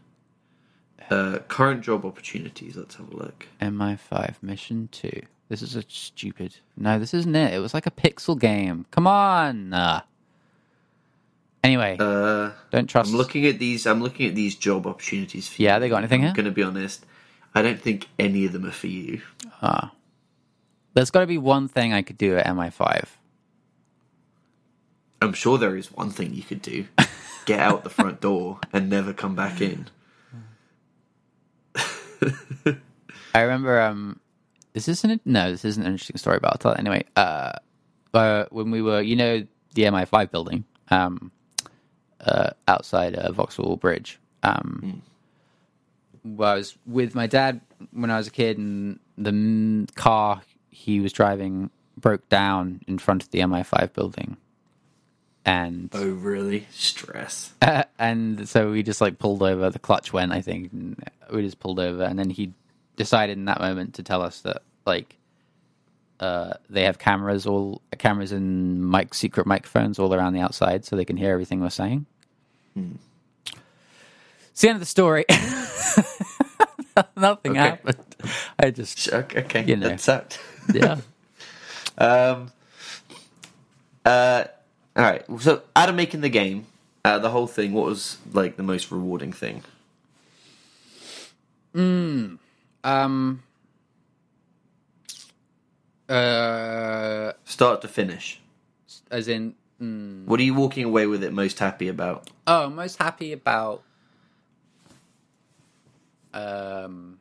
[1.10, 2.76] Uh, current job opportunities.
[2.76, 3.48] Let's have a look.
[3.62, 5.22] MI5 Mission 2.
[5.50, 6.58] This is a stupid.
[6.76, 7.54] No, this isn't it.
[7.54, 8.86] It was like a pixel game.
[8.92, 9.74] Come on.
[9.74, 10.02] Uh,
[11.64, 13.10] anyway, Uh, don't trust.
[13.12, 13.86] I'm looking at these.
[13.86, 15.48] I'm looking at these job opportunities.
[15.48, 15.80] For Yeah, you.
[15.82, 16.34] they got anything I'm here?
[16.36, 17.06] going to be honest.
[17.56, 19.22] I don't think any of them are for you.
[19.62, 19.92] Ah,
[20.94, 23.06] There's got to be one thing I could do at MI5.
[25.22, 26.86] I'm sure there is one thing you could do:
[27.46, 29.88] get out the front door and never come back in.
[33.34, 33.80] I remember.
[33.82, 34.20] Um,
[34.74, 35.52] is this an no?
[35.52, 37.04] This isn't an interesting story, but I'll tell it anyway.
[37.16, 37.54] Uh,
[38.14, 41.32] uh, when we were, you know, the MI5 building, um,
[42.22, 44.20] uh, outside uh, Vauxhall Bridge.
[44.44, 45.02] Um,
[46.24, 50.42] well, I was with my dad when I was a kid, and the mm, car
[50.70, 54.38] he was driving broke down in front of the MI5 building,
[55.46, 56.68] and Oh, really?
[56.72, 57.54] Stress.
[58.00, 59.70] and so we just like pulled over.
[59.70, 60.72] The clutch went, I think.
[60.72, 62.54] And we just pulled over, and then he
[62.96, 65.16] decided in that moment to tell us that like
[66.20, 70.96] uh, they have cameras, all cameras and mic secret microphones all around the outside, so
[70.96, 72.06] they can hear everything we're saying.
[72.76, 75.26] It's the end of the story.
[77.16, 77.60] Nothing Okay.
[77.60, 77.98] happened.
[78.60, 79.64] I just Okay, okay.
[79.66, 79.90] You know.
[79.90, 80.40] that's that.
[80.74, 80.98] yeah.
[82.00, 82.52] Um,
[84.06, 84.44] uh,
[84.96, 85.24] all right.
[85.40, 86.68] So, out of making the game,
[87.04, 89.64] uh, the whole thing, what was like the most rewarding thing?
[92.84, 93.44] Um.
[96.10, 98.40] Uh, Start to finish.
[99.12, 102.30] as in, mm, What are you walking away with it most happy about?
[102.46, 103.84] Oh, most happy about.
[106.34, 107.20] Um,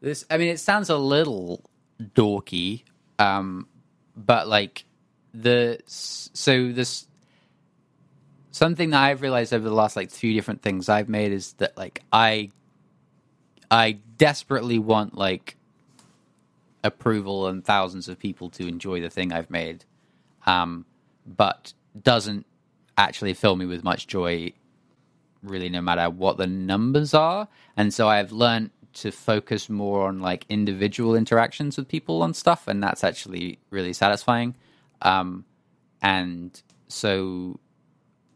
[0.00, 0.24] this.
[0.30, 1.62] I mean, it sounds a little
[2.14, 2.82] dorky,
[3.18, 3.66] um,
[4.16, 4.84] but like
[5.34, 7.06] the so this
[8.50, 11.76] something that I've realized over the last like two different things I've made is that
[11.78, 12.50] like I
[13.72, 15.56] I desperately want like
[16.84, 19.84] approval and thousands of people to enjoy the thing I've made
[20.46, 20.84] um,
[21.26, 22.46] but doesn't
[22.96, 24.52] actually fill me with much joy,
[25.42, 27.48] really, no matter what the numbers are.
[27.76, 32.68] And so I've learned to focus more on like individual interactions with people on stuff,
[32.68, 34.54] and that's actually really satisfying.
[35.02, 35.44] Um,
[36.02, 37.58] and so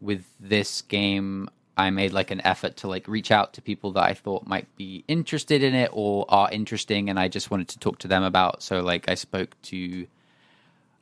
[0.01, 4.03] with this game, I made like an effort to like reach out to people that
[4.03, 7.79] I thought might be interested in it or are interesting, and I just wanted to
[7.79, 8.63] talk to them about.
[8.63, 10.07] So like I spoke to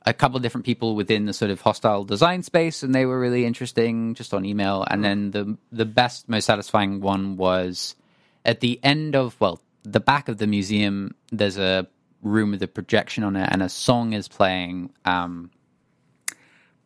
[0.04, 3.18] a couple of different people within the sort of hostile design space, and they were
[3.18, 4.86] really interesting just on email.
[4.88, 7.96] And then the the best, most satisfying one was
[8.44, 11.14] at the end of well, the back of the museum.
[11.32, 11.86] There's a
[12.22, 15.50] room with a projection on it, and a song is playing um,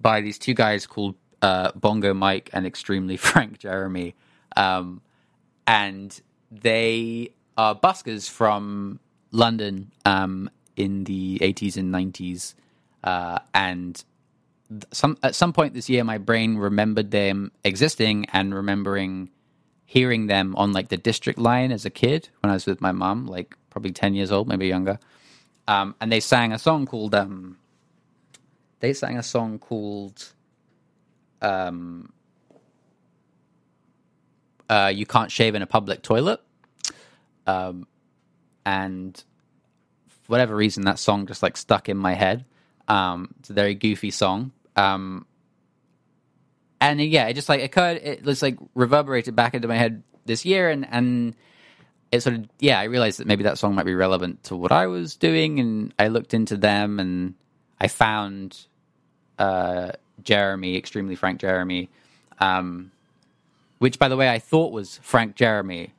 [0.01, 4.15] by these two guys called uh, Bongo Mike and Extremely Frank Jeremy,
[4.57, 5.01] um,
[5.67, 9.01] and they are buskers from
[9.33, 12.55] London um, in the 80s and 90s.
[13.03, 14.05] Uh, and
[14.93, 19.31] some at some point this year, my brain remembered them existing and remembering
[19.91, 22.93] hearing them on like the district line as a kid when I was with my
[22.93, 25.01] mom, like probably 10 years old, maybe younger.
[25.67, 27.59] Um, and they sang a song called, um,
[28.79, 30.33] they sang a song called,
[31.43, 32.13] um,
[34.69, 36.41] uh, You Can't Shave in a Public Toilet.
[37.47, 37.87] Um,
[38.65, 39.17] and
[40.09, 42.45] for whatever reason, that song just like stuck in my head.
[42.89, 44.53] Um, it's a very goofy song.
[44.77, 45.27] Um,
[46.81, 48.01] and yeah, it just like occurred.
[48.03, 51.37] It was like reverberated back into my head this year, and and
[52.11, 54.73] it sort of yeah, I realized that maybe that song might be relevant to what
[54.73, 57.35] I was doing, and I looked into them, and
[57.79, 58.67] I found
[59.39, 59.93] uh,
[60.25, 61.89] Jeremy, extremely Frank Jeremy,
[62.39, 62.91] um,
[63.79, 65.93] which by the way I thought was Frank Jeremy.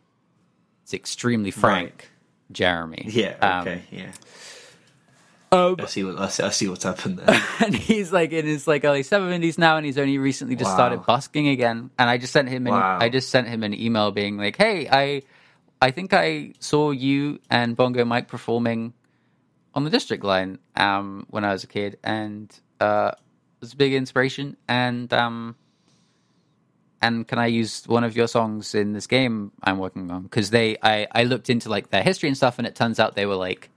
[0.83, 2.09] It's extremely Frank Right.
[2.51, 3.05] Jeremy.
[3.07, 3.35] Yeah.
[3.41, 3.81] Um, Okay.
[3.91, 4.11] yeah.
[5.53, 7.41] um, I see what I see, I see what's happened there.
[7.59, 10.75] and he's like in his like early seventies now, and he's only recently just Wow.
[10.75, 11.89] started busking again.
[11.99, 12.97] And I just sent him an Wow.
[12.99, 15.23] I just sent him an email being like, "Hey, I
[15.81, 18.93] I think I saw you and Bongo Mike performing
[19.73, 23.11] on the District Line um, when I was a kid, and uh,
[23.61, 24.57] was a big inspiration.
[24.67, 25.55] And um,
[27.01, 30.23] and can I use one of your songs in this game I'm working on?
[30.23, 33.15] Because they I I looked into like their history and stuff, and it turns out
[33.15, 33.69] they were like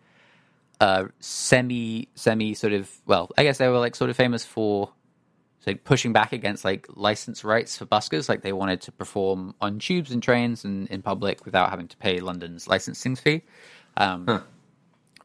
[0.81, 4.91] uh, semi semi sort of well, I guess they were like sort of famous for
[5.67, 8.29] like pushing back against like license rights for buskers.
[8.29, 11.97] Like they wanted to perform on tubes and trains and in public without having to
[11.97, 13.43] pay London's licensing fee,
[13.97, 14.43] um,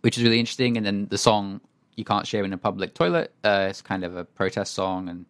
[0.01, 0.77] which is really interesting.
[0.77, 1.59] And then the song
[1.95, 5.25] "You Can't Shave in a Public Toilet" uh, is kind of a protest song and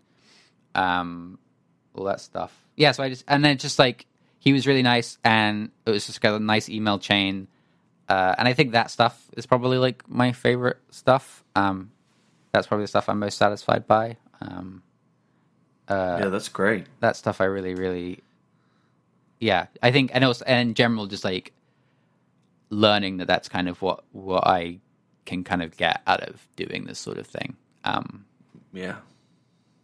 [0.75, 1.39] um,
[1.93, 2.55] all that stuff.
[2.75, 4.05] Yeah, so I just and then just like
[4.39, 7.47] he was really nice, and it was just got a nice email chain.
[8.07, 11.43] Uh, and I think that stuff is probably like my favorite stuff.
[11.55, 11.91] Um,
[12.51, 14.17] that's probably the stuff I'm most satisfied by.
[14.41, 14.81] Um,
[15.89, 16.85] yeah, that's great.
[17.01, 18.23] that stuff I really, really,
[19.39, 19.67] yeah.
[19.83, 21.53] I think, and also, and in general, just like
[22.69, 24.79] learning that that's kind of what what I
[25.29, 27.55] can kind of get out of doing this sort of thing.
[27.83, 28.25] Um,
[28.73, 28.95] Yeah.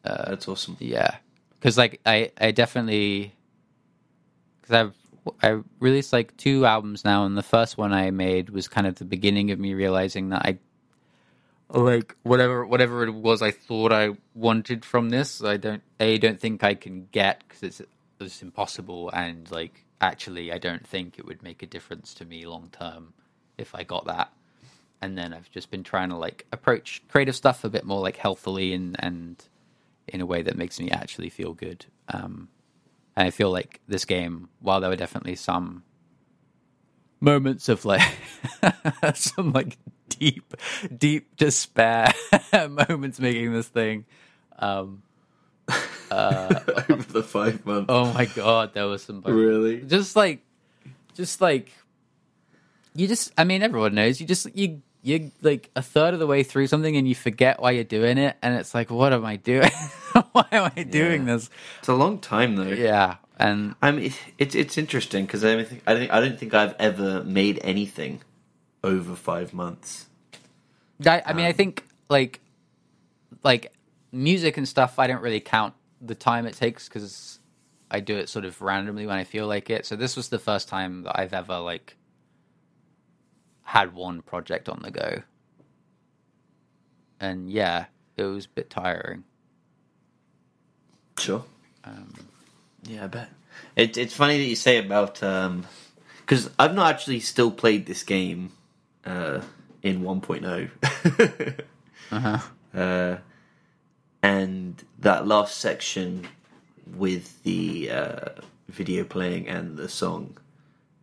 [0.03, 0.75] that's awesome.
[0.79, 1.17] yeah,
[1.53, 3.33] because like I, I definitely,
[4.61, 4.93] because I've
[5.41, 8.95] I released like two albums now, and the first one I made was kind of
[8.95, 10.57] the beginning of me realizing that I
[11.69, 15.43] like whatever whatever it was I thought I wanted from this.
[15.43, 17.81] I don't a don't think I can get because it's
[18.19, 22.45] it's impossible, and like actually I don't think it would make a difference to me
[22.45, 23.13] long term
[23.57, 24.31] if I got that.
[25.05, 28.17] And then I've just been trying to like approach creative stuff a bit more like
[28.17, 29.43] healthily and and
[30.07, 31.85] in a way that makes me actually feel good.
[32.09, 32.49] Um,
[33.15, 35.83] and I feel like this game, while there were definitely some
[37.21, 38.01] moments of like
[39.13, 39.77] some like
[40.09, 40.55] deep,
[40.97, 42.11] deep despair
[42.89, 44.05] moments making this thing.
[44.57, 45.03] Um,
[46.11, 47.87] Over the five months.
[47.89, 49.81] oh my god, there was some Really?
[49.81, 50.41] just like,
[51.13, 51.71] just like
[52.95, 53.33] you just.
[53.37, 56.67] I mean, everyone knows you just you you're like a third of the way through
[56.67, 59.71] something and you forget why you're doing it, and it's like, what am I doing?
[60.33, 61.35] why am I doing Yeah.
[61.35, 61.49] this?
[61.79, 62.63] It's a long time though.
[62.69, 66.53] Yeah, and I mean, it's it's interesting because I think I think I don't think
[66.55, 68.21] I've ever made anything
[68.83, 70.07] over five months.
[71.05, 72.41] I, I mean, I um, think like
[73.43, 73.73] like
[74.11, 74.99] music and stuff.
[74.99, 77.39] I don't really count the time it takes because
[77.91, 79.85] I do it sort of randomly when I feel like it.
[79.85, 81.95] So this was the first time that I've ever like
[83.65, 85.21] had one project on the go,
[87.19, 87.85] and yeah,
[88.17, 89.23] it was a bit tiring.
[91.19, 91.43] Sure.
[92.83, 93.29] yeah, I bet.
[93.75, 98.51] It, it's funny that you say about because I've not actually still played this game
[99.05, 99.41] uh,
[99.81, 101.61] in 1.0.
[102.11, 102.37] Uh-huh.
[102.79, 103.17] uh,
[104.21, 106.27] and that last section
[106.95, 108.29] with the uh,
[108.69, 110.37] video playing and the song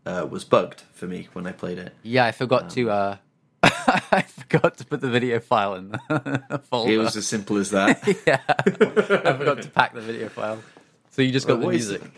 [0.06, 1.94] uh, was bugged for me when I played it.
[2.02, 2.90] Yeah, I forgot to.
[2.90, 3.16] uh
[3.64, 6.92] I forgot to put the video file in the folder.
[6.92, 8.02] It was as simple as that.
[8.26, 10.62] yeah, I forgot to pack the video file.
[11.10, 12.10] So you just got Well, the what is music.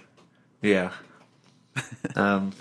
[0.63, 0.91] yeah.
[2.17, 2.53] Um,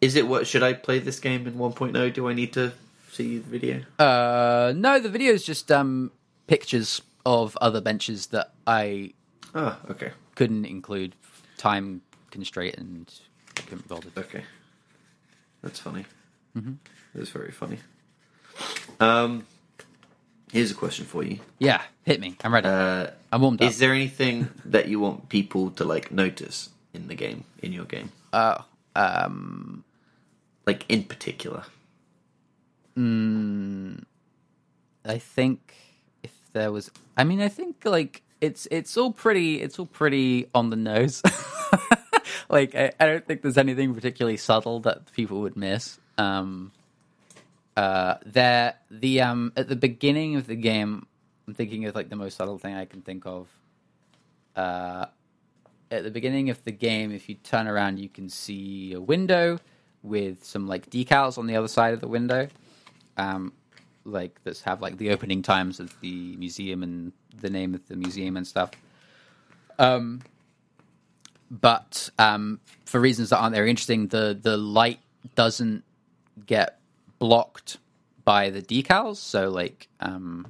[0.00, 0.46] is it what?
[0.46, 2.12] Should I play this game in 1.0?
[2.12, 2.72] Do I need to
[3.12, 3.80] see the video?
[3.98, 6.10] Uh, no, the video is just um
[6.46, 9.12] pictures of other benches that I
[9.54, 11.14] Oh, okay, couldn't include
[11.56, 13.12] time constraint and
[13.56, 14.44] couldn't okay.
[15.62, 16.04] That's funny.
[16.56, 16.72] Mm-hmm.
[17.14, 17.78] That's very funny.
[19.00, 19.46] Um,
[20.52, 21.38] here's a question for you.
[21.58, 22.36] Yeah, hit me.
[22.44, 22.68] I'm ready.
[22.68, 23.68] Uh, I'm warmed up.
[23.68, 27.84] is there anything that you want people to like notice in the game, in your
[27.84, 28.62] game, Uh,
[28.94, 29.84] um,
[30.66, 31.64] like in particular?
[32.98, 34.04] Mm,
[35.04, 35.74] I think
[36.22, 40.46] if there was, I mean, I think like it's it's all pretty it's all pretty
[40.54, 41.22] on the nose.
[42.52, 45.98] like I, I don't think there's anything particularly subtle that people would miss.
[46.18, 46.70] Um,
[47.76, 51.06] uh, there the um at the beginning of the game,
[51.48, 53.48] I'm thinking of like the most subtle thing I can think of.
[54.54, 55.06] Uh,
[55.90, 59.58] at the beginning of the game, if you turn around, you can see a window
[60.02, 62.48] with some like decals on the other side of the window.
[63.16, 63.54] Um,
[64.04, 67.96] like that have like the opening times of the museum and the name of the
[67.96, 68.70] museum and stuff.
[69.78, 70.20] Um,
[71.52, 75.00] but um, for reasons that aren't very interesting, the the light
[75.34, 75.84] doesn't
[76.46, 76.80] get
[77.18, 77.76] blocked
[78.24, 79.16] by the decals.
[79.16, 80.46] So like um,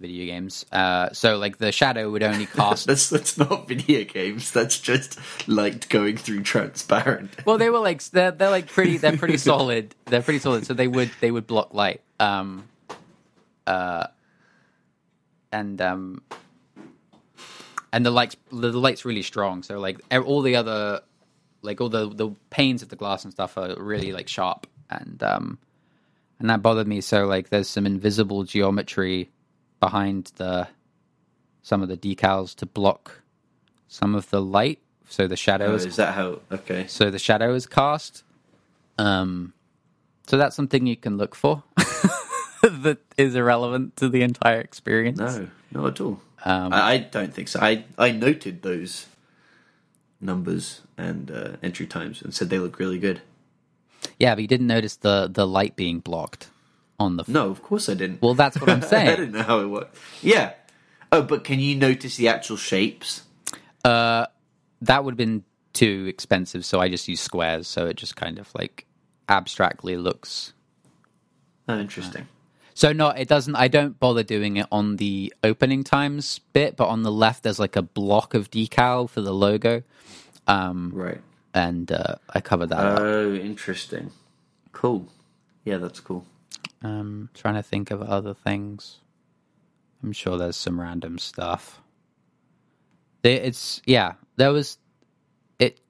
[0.00, 0.66] video games.
[0.70, 2.86] Uh, so like the shadow would only cast.
[2.86, 4.50] That's that's not video games.
[4.50, 7.30] That's just light going through transparent.
[7.46, 9.94] well, they were like they're they're like pretty they're pretty solid.
[10.04, 10.66] They're pretty solid.
[10.66, 12.02] So they would they would block light.
[12.20, 12.64] Um,
[13.66, 14.08] uh,
[15.50, 16.22] and um,
[17.94, 19.62] and the lights the light's really strong.
[19.62, 21.00] So like all the other
[21.62, 25.22] like all the the panes of the glass and stuff are really like sharp and
[25.22, 25.58] um
[26.40, 27.00] and that bothered me.
[27.00, 29.30] So like there's some invisible geometry
[29.80, 30.66] behind the
[31.62, 33.22] some of the decals to block
[33.88, 34.80] some of the light.
[35.08, 36.40] So the shadow Oh, is is that how?
[36.50, 36.86] Okay.
[36.88, 38.24] so the shadow is cast.
[38.98, 39.52] Um,
[40.26, 41.62] so that's something you can look for
[42.62, 45.18] that is irrelevant to the entire experience.
[45.18, 46.20] No, not at all.
[46.44, 47.58] Um, I, I don't think so.
[47.60, 49.06] I I noted those
[50.20, 53.22] numbers and uh, entry times and said they look really good.
[54.18, 56.48] Yeah, but you didn't notice the the light being blocked
[57.00, 57.24] on the.
[57.26, 58.22] No, of course I didn't.
[58.22, 59.08] Well, that's what I'm saying.
[59.08, 59.96] I didn't know how it worked.
[60.22, 60.52] Yeah.
[61.10, 63.22] Oh, but can you notice the actual shapes?
[63.84, 64.26] Uh,
[64.82, 67.68] that would have been too expensive, so I just use squares.
[67.68, 68.86] So it just kind of like
[69.28, 70.52] abstractly looks.
[71.68, 72.28] Oh, interesting.
[72.74, 73.54] So no, it doesn't.
[73.54, 77.58] I don't bother doing it on the opening times bit, but on the left there's
[77.60, 79.82] like a block of decal for the logo,
[80.48, 81.20] um, Right.
[81.54, 82.98] and uh, I covered that up.
[83.00, 84.10] Oh, interesting.
[84.72, 85.06] Cool.
[85.64, 86.26] Yeah, that's cool.
[86.82, 88.98] Um, trying to think of other things.
[90.02, 91.80] I'm sure there's some random stuff.
[93.22, 94.78] It's yeah, there was.
[95.58, 95.80] It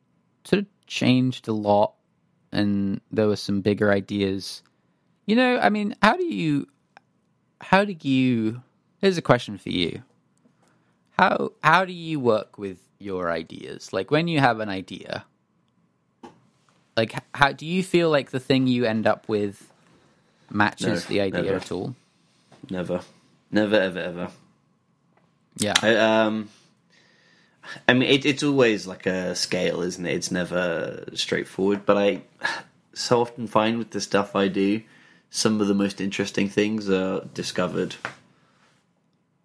[0.44, 1.94] sort of changed a lot,
[2.52, 4.62] and there were some bigger ideas.
[5.26, 6.68] You know, I mean, how do you,
[7.64, 8.62] how do you?
[9.00, 10.02] Here's a question for you.
[11.18, 13.92] How how do you work with your ideas?
[13.92, 15.24] Like when you have an idea,
[16.96, 19.70] like how do you feel like the thing you end up with
[20.50, 21.56] matches No, the idea never.
[21.56, 21.94] at all?
[22.70, 23.00] Never.
[23.50, 24.28] Never, ever, ever.
[25.56, 25.74] Yeah.
[25.82, 26.48] I, um,
[27.86, 30.12] I mean, it, it's always like a scale, isn't it?
[30.12, 31.86] It's never straightforward.
[31.86, 32.22] But I
[32.94, 34.82] so often find with the stuff I do,
[35.34, 37.96] some of the most interesting things are discovered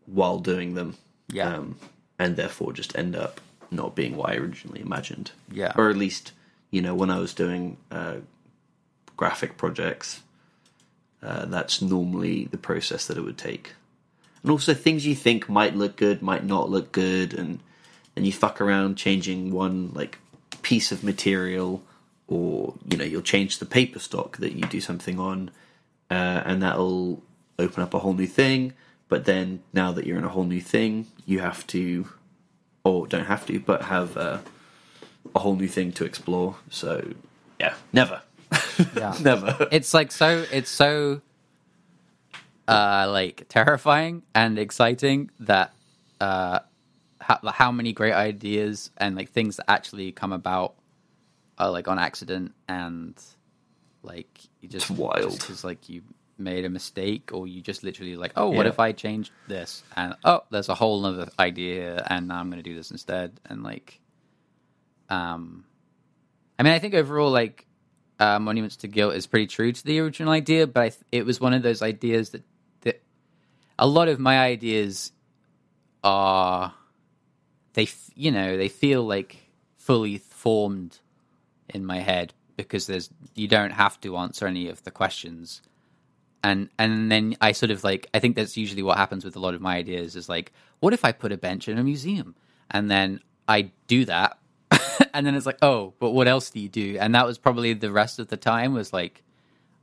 [0.05, 0.95] while doing them.
[1.29, 1.55] Yeah.
[1.55, 1.77] Um,
[2.19, 5.31] and therefore just end up not being what I originally imagined.
[5.51, 5.73] Yeah.
[5.75, 6.31] Or at least,
[6.69, 8.17] you know, when I was doing uh,
[9.17, 10.21] graphic projects,
[11.23, 13.73] uh, that's normally the process that it would take.
[14.43, 17.59] And also, things you think might look good might not look good, and
[18.15, 20.19] and you fuck around changing one like
[20.61, 21.83] piece of material,
[22.27, 25.51] or you know, you'll change the paper stock that you do something on,
[26.09, 27.23] uh, and that'll
[27.57, 28.73] open up a whole new thing.
[29.09, 32.07] But then, now that you're in a whole new thing, you have to,
[32.83, 34.39] or don't have to, but have uh,
[35.35, 36.55] a whole new thing to explore.
[36.69, 37.13] So,
[37.59, 38.21] yeah, never,
[38.95, 39.15] Yeah.
[39.21, 39.67] never.
[39.71, 41.21] it's like so it's so
[42.67, 45.73] uh like terrifying and exciting that
[46.21, 46.59] uh
[47.19, 50.75] how, how many great ideas and like things that actually come about
[51.57, 53.21] are like on accident and
[54.01, 55.33] like you just It's wild.
[55.39, 56.01] because like you
[56.37, 58.69] made a mistake or you just literally like, oh, what Yeah.
[58.69, 59.83] if I changed this?
[59.97, 63.39] And oh, there's a whole other idea and now I'm going to do this instead.
[63.45, 63.99] And like,
[65.09, 65.65] um,
[66.57, 67.65] I mean, I think overall, like,
[68.19, 71.25] uh, Monuments to Guilt is pretty true to the original idea, but I th- it
[71.25, 72.43] was one of those ideas that,
[72.81, 73.01] that
[73.77, 75.11] a lot of my ideas
[76.03, 76.73] are,
[77.73, 79.37] they, f- you know, they feel like
[79.77, 80.99] fully formed
[81.69, 82.33] in my head
[82.67, 85.61] because there's you don't have to answer any of the questions.
[86.41, 89.39] And and then i sort of like i think that's usually what happens with a
[89.39, 92.35] lot of my ideas is like what if i put a bench in a museum?
[92.71, 94.37] And then i do that
[95.13, 96.97] and then it's like oh but what else do you do?
[96.99, 99.23] And that was probably the rest of the time was like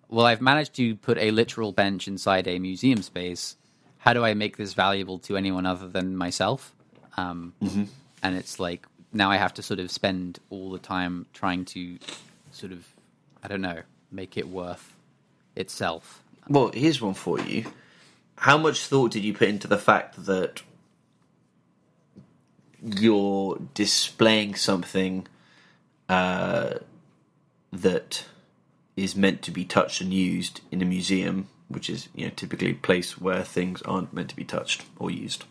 [0.08, 3.56] well i've managed to put a literal bench inside a museum space.
[3.98, 6.74] How do i make this valuable to anyone other than myself?
[7.18, 7.52] Um,
[8.22, 11.98] and it's like now I have to sort of spend all the time trying to
[12.56, 12.86] sort of
[13.42, 14.94] I don't know make it worth
[15.54, 16.22] itself.
[16.48, 17.66] Well, here's one for you.
[18.36, 20.62] How much thought did you put into the fact that
[22.82, 25.26] you're displaying something
[26.08, 26.74] uh,
[27.72, 28.24] that
[28.96, 32.70] is meant to be touched and used in a museum, which is you know typically
[32.70, 35.44] a place where things aren't meant to be touched or used?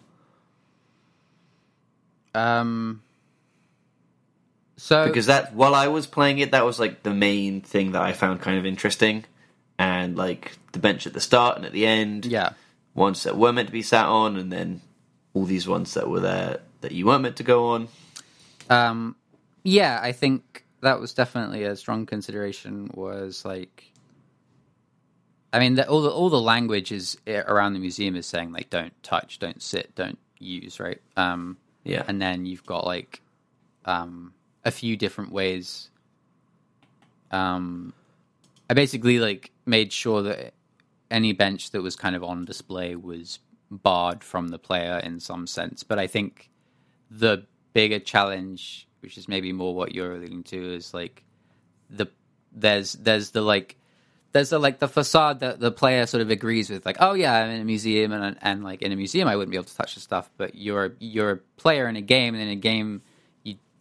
[2.33, 3.01] Um.
[4.77, 8.01] So because that while I was playing it, that was like the main thing that
[8.01, 9.23] I found kind of interesting,
[9.79, 12.51] and like the bench at the start and at the end, yeah,
[12.93, 14.81] ones that were meant to be sat on, and then
[15.33, 17.87] all these ones that were there that you weren't meant to go on.
[18.69, 19.15] um,
[19.63, 22.91] yeah, I think that was definitely a strong consideration.
[22.93, 23.91] Was like,
[25.53, 28.51] I mean, the, all the all the language is eh, around the museum is saying
[28.51, 31.01] like, don't touch, don't sit, don't use, right?
[31.15, 33.21] Um, Yeah, and then you've got like
[33.85, 34.33] um,
[34.65, 35.89] a few different ways.
[37.31, 37.93] Um,
[38.69, 40.53] I basically like made sure that
[41.11, 43.39] any bench that was kind of on display was
[43.69, 45.83] barred from the player in some sense.
[45.83, 46.49] But I think
[47.09, 51.23] the bigger challenge, which is maybe more what you're alluding to, is like
[51.89, 52.07] the
[52.51, 53.77] there's there's the like
[54.31, 57.33] there's the like the facade that the player sort of agrees with, like, oh yeah,
[57.33, 59.75] I'm in a museum, and and like in a museum, I wouldn't be able to
[59.75, 63.01] touch the stuff, but you're you're a player in a game, and in a game,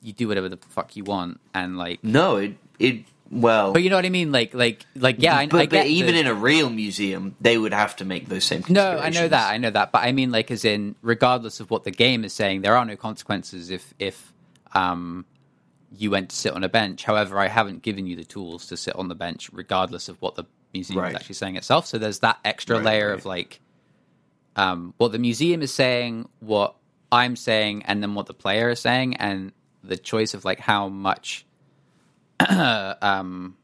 [0.05, 3.89] you do whatever the fuck you want, and like, no, it it well, but you
[3.91, 6.27] know what I mean, like like like yeah, I, but, I but even the- in
[6.27, 8.63] a real museum, they would have to make those same.
[8.69, 11.71] no, I know that, I know that, but I mean, like, as in, regardless of
[11.71, 14.33] what the game is saying, there are no consequences if if
[14.75, 15.25] um
[15.97, 17.05] you went to sit on a bench.
[17.05, 20.35] However, I haven't given you the tools to sit on the bench, regardless of what
[20.35, 21.11] the museum Right.
[21.11, 21.87] is actually saying itself.
[21.87, 23.19] So there's that extra Right, layer right.
[23.19, 23.61] of like
[24.57, 26.75] um what the museum is saying, what
[27.11, 29.53] I'm saying, and then what the player is saying, and
[29.87, 31.45] the choice of like how much
[32.49, 33.57] um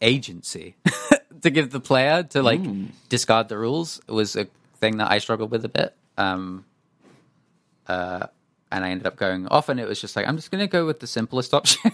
[0.00, 0.76] agency
[1.42, 2.60] to give the player to like
[3.08, 4.46] discard the rules was a
[4.76, 5.94] thing that I struggled with a bit.
[6.18, 6.64] Um,
[7.86, 8.26] uh,
[8.70, 10.70] and I ended up going off, and it was just like I'm just going to
[10.70, 11.92] go with the simplest option.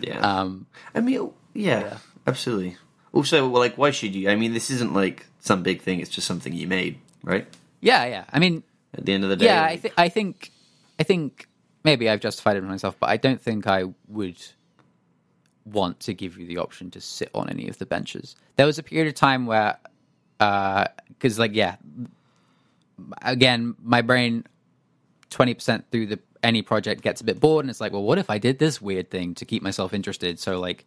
[0.00, 1.98] Yeah, um, I mean, yeah, Yeah.
[2.26, 2.76] absolutely.
[3.12, 4.28] Also, well, like, why should you?
[4.30, 6.00] I mean, this isn't like some big thing.
[6.00, 7.46] It's just something you made, right?
[7.80, 8.24] yeah, yeah.
[8.32, 8.62] I mean,
[8.94, 9.62] At the end of the day, yeah.
[9.62, 10.50] I like- think I think
[10.98, 11.48] I think
[11.84, 14.42] maybe I've justified it myself, but I don't think I would
[15.64, 18.36] want to give you the option to sit on any of the benches.
[18.56, 19.78] There was a period of time where,
[20.38, 21.76] because like yeah,
[23.22, 24.44] again, my brain
[25.30, 28.18] twenty percent through the any project gets a bit bored, and it's like, well, what
[28.18, 30.38] if I did this weird thing to keep myself interested?
[30.38, 30.84] So like,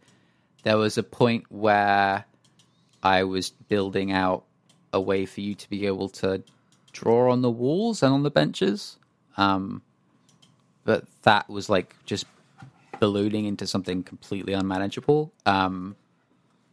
[0.63, 2.25] there was a point where
[3.01, 4.43] I was building out
[4.93, 6.43] a way for you to be able to
[6.91, 8.97] draw on the walls and on the benches.
[9.37, 9.81] Um,
[10.87, 12.25] but that was like just
[13.01, 15.33] ballooning into something completely unmanageable.
[15.45, 15.97] Um,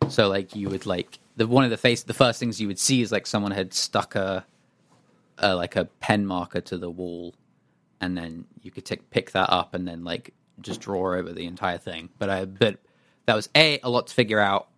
[0.08, 2.78] so like you would like the one of the face the first things you would
[2.78, 4.46] see is like someone had stuck a,
[5.38, 7.34] a like a pen marker to the wall,
[8.00, 11.46] and then you could take pick that up and then like just draw over the
[11.46, 12.08] entire thing.
[12.16, 12.78] But I but
[13.26, 14.68] that was a a lot to figure out,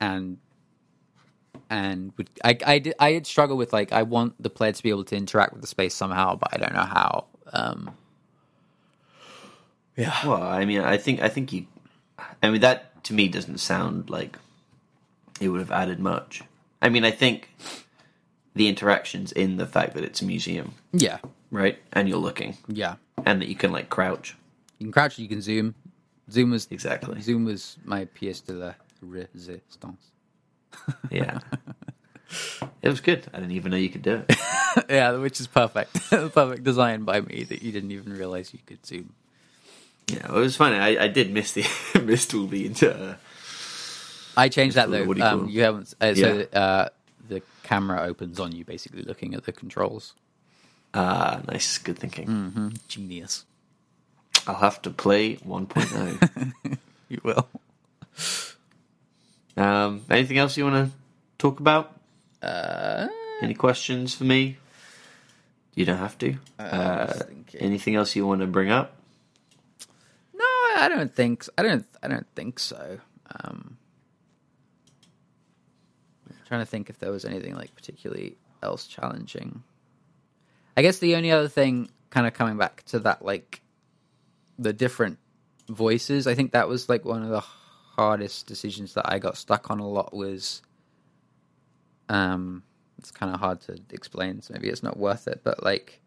[0.00, 0.38] and
[1.68, 4.82] and would I I did, I had struggled with like I want the player to
[4.82, 7.26] be able to interact with the space somehow, but I don't know how.
[7.52, 7.90] Um,
[10.00, 11.66] yeah, Well, I mean, I think I think you.
[12.42, 14.38] I mean, that to me doesn't sound like
[15.40, 16.42] it would have added much.
[16.82, 17.50] I mean, I think
[18.54, 21.18] the interactions in the fact that it's a museum, yeah,
[21.50, 22.96] right, and you're looking, yeah.
[23.24, 24.36] and that you can like crouch.
[24.78, 25.74] You can crouch, you can zoom.
[26.30, 27.20] Zoom was Exactly.
[27.20, 28.74] Zoom was my pièce de la
[29.04, 30.12] résistance.
[31.10, 31.40] Yeah,
[32.82, 33.26] it was good.
[33.34, 34.36] I didn't even know you could do it.
[34.88, 35.92] yeah, which is perfect.
[36.10, 39.14] perfect design by me that you didn't even realize you could zoom.
[40.14, 40.76] Yeah, it was funny.
[40.76, 41.64] I, I did miss the
[42.04, 43.16] missed all the inter.
[44.36, 45.02] I changed that though.
[45.12, 45.92] you Um, you haven't.
[46.00, 46.88] Uh, so uh,
[47.28, 50.14] the camera opens on you, basically looking at the controls.
[50.94, 52.26] Ah, nice, good thinking.
[52.26, 52.68] Mm-hmm.
[52.88, 53.44] Genius.
[54.46, 56.52] I'll have to play 1.0.
[57.10, 57.48] You will.
[59.56, 60.96] um, anything else you want to
[61.38, 61.98] talk about?
[62.40, 63.08] Uh,
[63.42, 64.58] Any questions for me?
[65.74, 66.36] You don't have to.
[66.58, 67.12] Uh,
[67.58, 68.94] anything else you want to bring up?
[70.80, 71.46] I don't think.
[71.58, 71.86] I don't.
[72.02, 72.98] I don't think so.
[73.44, 73.76] Um,
[76.28, 79.62] I'm trying to think if there was anything like particularly else challenging.
[80.76, 83.60] I guess the only other thing, kind of coming back to that, like
[84.58, 85.18] the different
[85.68, 86.26] voices.
[86.26, 89.80] I think that was like one of the hardest decisions that I got stuck on
[89.80, 90.14] a lot.
[90.14, 90.62] Was
[92.08, 92.62] um,
[92.98, 95.42] it's kind of hard to explain, so maybe it's not worth it.
[95.44, 96.00] But like,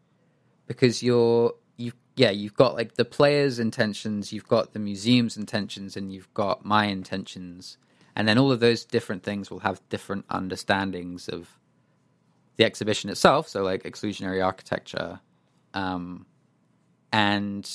[0.66, 1.63] because you're you
[2.16, 6.66] yeah you've got like the players' intentions, you've got the museum's intentions, and you've got
[6.66, 7.78] my intentions,
[8.16, 11.48] and then all of those different things will have different understandings of
[12.58, 13.48] the exhibition itself.
[13.48, 15.20] So like exclusionary architecture,
[15.74, 16.26] um,
[17.12, 17.70] and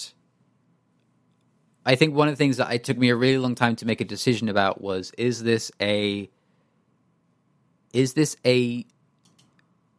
[1.89, 3.87] I think one of the things that it took me a really long time to
[3.87, 6.31] make a decision about was is this a
[7.95, 8.85] is this a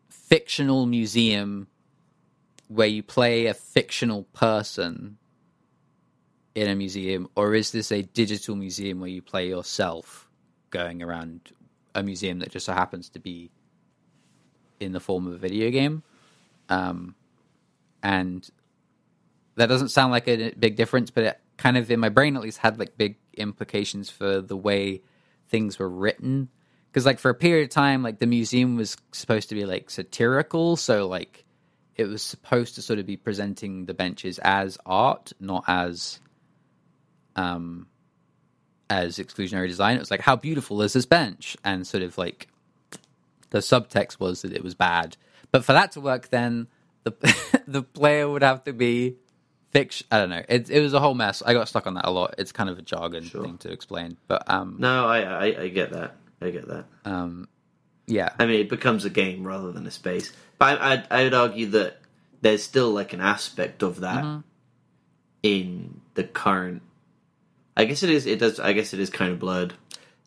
[0.09, 1.67] fictional museum
[2.69, 5.17] where you play a fictional person
[6.53, 10.29] in a museum or is this a digital museum where you play yourself
[10.69, 11.51] going around
[11.95, 13.49] a museum that just so happens to be
[14.79, 16.03] in the form of a video game?
[16.69, 17.15] Um,
[18.03, 18.47] and
[19.55, 22.43] that doesn't sound like a big difference but it kind of in my brain at
[22.43, 25.01] least had like big implications for the way
[25.47, 26.49] things were written.
[26.91, 29.89] Because like for a period of time like the museum was supposed to be like
[29.89, 30.75] satirical.
[30.75, 31.45] So like
[31.99, 36.19] it was supposed to sort of be presenting the benches as art not as
[37.35, 37.87] um
[38.89, 39.95] as exclusionary design.
[39.97, 41.55] It was like how beautiful is this bench?
[41.63, 42.47] And sort of like
[43.51, 45.17] the subtext was that it was bad.
[45.51, 46.67] But for that to work then
[47.03, 47.11] the
[47.67, 49.15] the player would have to be
[49.71, 50.41] fiction i don't know.
[50.49, 51.43] It, it was a whole mess.
[51.45, 52.35] I got stuck on that a lot.
[52.39, 53.43] It's kind of a jargon Sure.
[53.43, 54.17] thing to explain.
[54.27, 56.15] But um No, I, I I get that.
[56.41, 56.85] I get that.
[57.05, 57.47] um
[58.09, 60.33] yeah I mean, it becomes a game rather than a space.
[60.57, 62.01] But I, I, I would argue that
[62.41, 64.39] there's still like an aspect of that Mm-hmm.
[65.43, 66.81] in the current.
[67.77, 68.25] I guess it is.
[68.25, 68.59] It does.
[68.59, 69.73] I guess it is kind of blurred.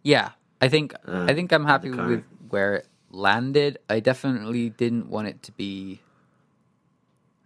[0.03, 0.31] Yeah,
[0.61, 3.79] I think Uh, I think I'm happy with where it landed.
[3.91, 6.01] I definitely didn't want it to be.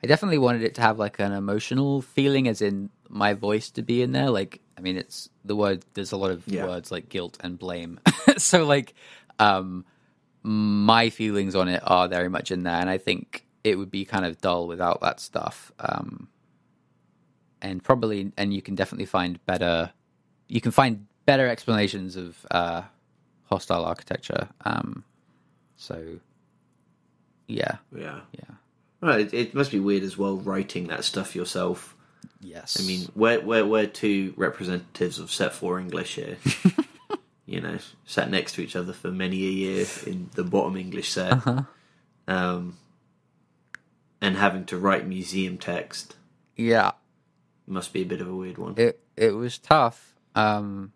[0.02, 3.82] I definitely wanted it to have like an emotional feeling, as in my voice to
[3.82, 4.30] be in there.
[4.30, 5.84] Like, I mean, it's the word.
[5.94, 6.66] There's a lot of Yeah.
[6.66, 7.98] words like guilt and blame.
[8.36, 8.94] so, like,
[9.38, 9.84] um,
[10.46, 14.04] my feelings on it are very much in there, and I think it would be
[14.04, 15.72] kind of dull without that stuff.
[15.80, 16.28] Um,
[17.60, 19.90] and probably, and you can definitely find better.
[20.48, 22.82] You can find better explanations of uh,
[23.44, 24.48] hostile architecture.
[24.64, 25.02] Um,
[25.76, 26.20] so,
[27.48, 28.20] yeah, Yeah.
[28.32, 28.54] yeah,
[29.00, 31.96] Well, it, it must be weird as well writing that stuff yourself.
[32.40, 32.78] yes.
[32.80, 36.36] I mean, we're we're we're two representatives of Set Four English here.
[37.46, 41.10] you know, sat next to each other for many a year in the bottom English
[41.12, 41.62] set, Uh-huh.
[42.28, 42.76] um,
[44.20, 46.16] and having to write museum text
[46.56, 46.92] yeah,
[47.66, 48.74] must be a bit of a weird one.
[48.76, 50.14] it it was tough.
[50.34, 50.92] Um,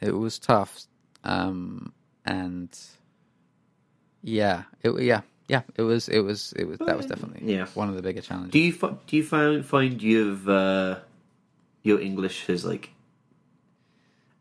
[0.00, 0.84] it was tough.
[1.24, 1.92] Um,
[2.24, 2.68] and
[4.22, 7.66] yeah, it yeah yeah it was it was it was that was definitely Yeah.
[7.74, 8.52] one of the bigger challenges.
[8.52, 8.72] Do you
[9.06, 10.96] do you find find you've uh,
[11.82, 12.90] your English has like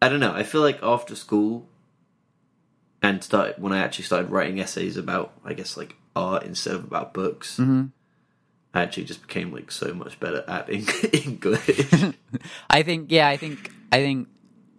[0.01, 0.33] I don't know.
[0.33, 1.67] I feel like after school
[3.01, 6.83] and start when I actually started writing essays about I guess like art instead of
[6.83, 7.57] about books.
[7.57, 7.91] Mhm.
[8.73, 10.69] I actually just became like so much better at
[11.13, 11.93] English.
[12.69, 14.27] I think yeah, I think I think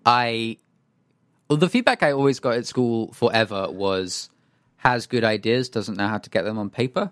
[0.06, 0.58] I
[1.48, 4.30] well the feedback I always got at school forever was
[4.78, 7.10] has good ideas, doesn't know how to get them on paper.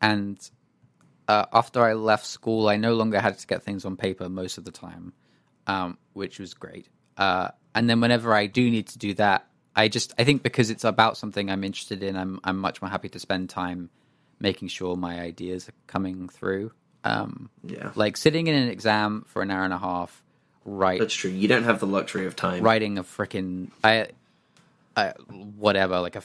[0.00, 0.38] And
[1.28, 4.56] uh, after I left school, I no longer had to get things on paper most
[4.56, 5.12] of the time,
[5.66, 6.88] um, which was great.
[7.16, 9.46] Uh, and then whenever I do need to do that,
[9.76, 12.88] I just I think because it's about something I'm interested in, I'm I'm much more
[12.88, 13.90] happy to spend time
[14.40, 16.72] making sure my ideas are coming through.
[17.02, 20.22] Um, yeah, like sitting in an exam for an hour and a half,
[20.64, 21.30] write that's true.
[21.30, 22.62] You don't have the luxury of time.
[22.62, 24.08] writing a freaking I,
[24.96, 25.10] I
[25.56, 26.22] whatever like a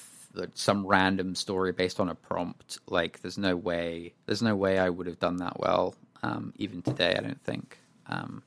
[0.53, 2.79] some random story based on a prompt.
[2.87, 5.95] Like there's no way there's no way I would have done that well.
[6.21, 7.77] Um, even today, I don't think.
[8.07, 8.43] Um,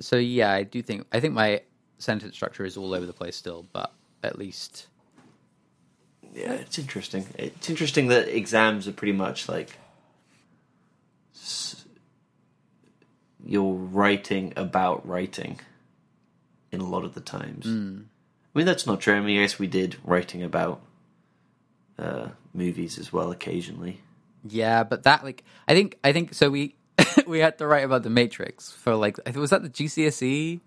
[0.00, 1.62] so yeah, I do think I think my
[1.98, 3.92] sentence structure is all over the place still, but
[4.22, 4.88] at least
[6.34, 7.26] Yeah, it's interesting.
[7.38, 9.78] It's interesting that exams are pretty much like
[11.34, 11.84] s-
[13.46, 15.60] you're writing about writing
[16.72, 17.66] in a lot of the times.
[17.66, 19.14] I mean, that's not true.
[19.14, 20.80] I mean, yes, we did writing about
[21.98, 24.00] uh, movies as well occasionally.
[24.46, 26.74] Yeah, but that like I think I think so we
[27.26, 30.60] we had to write about the Matrix for like was that the GCSE?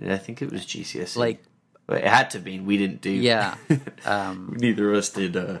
[0.00, 1.16] Yeah, I think it was GCSE.
[1.16, 1.42] Like
[1.88, 2.58] Well, it had to be.
[2.60, 3.10] We didn't do.
[3.10, 3.54] yeah.
[4.06, 5.58] Um Neither of us did uh,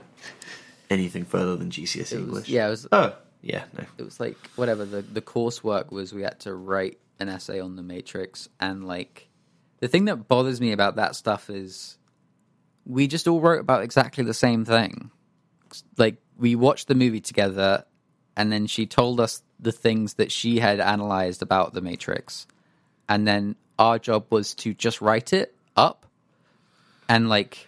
[0.90, 2.48] anything further than GCSE English.
[2.48, 3.64] yeah, it was Oh, yeah.
[3.76, 3.84] No.
[3.98, 7.76] it was like whatever the the coursework was we had to write an essay on
[7.76, 9.28] the Matrix and like
[9.80, 11.96] the thing that bothers me about that stuff is
[12.86, 15.10] we just all wrote about exactly the same thing.
[15.96, 17.84] Like we watched the movie together
[18.36, 22.46] and then she told us the things that she had analyzed about the Matrix
[23.08, 26.06] and then our job was to just write it up
[27.08, 27.66] and like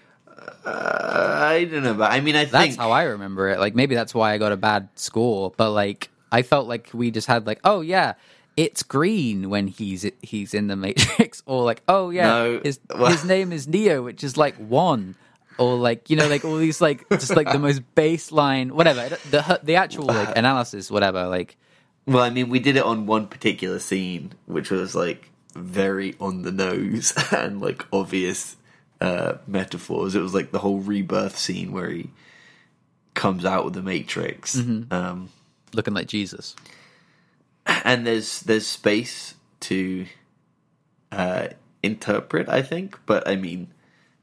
[0.64, 2.52] Uh, I don't know, but I mean, I think.
[2.52, 3.58] that's think how I remember it.
[3.58, 7.10] Like maybe that's why I got a bad score, but like I felt like we
[7.10, 8.14] just had like, oh yeah,
[8.56, 13.10] it's green when he's he's in the Matrix, or like, oh yeah, No, his well-
[13.10, 15.14] his name is Neo, which is like one,
[15.58, 19.60] or like you know like all these like just like the most baseline whatever the
[19.62, 21.56] the actual like analysis whatever like
[22.06, 26.42] Well, I mean, we did it on one particular scene, which was like very on
[26.42, 28.56] the nose and like obvious
[29.00, 30.14] uh, metaphors.
[30.14, 32.10] It was like the whole rebirth scene where he
[33.14, 35.30] comes out with the Matrix, um,
[35.72, 36.54] looking like Jesus.
[37.66, 40.06] and there's there's space to
[41.10, 41.48] uh,
[41.82, 42.48] interpret.
[42.48, 43.72] I think, but I mean,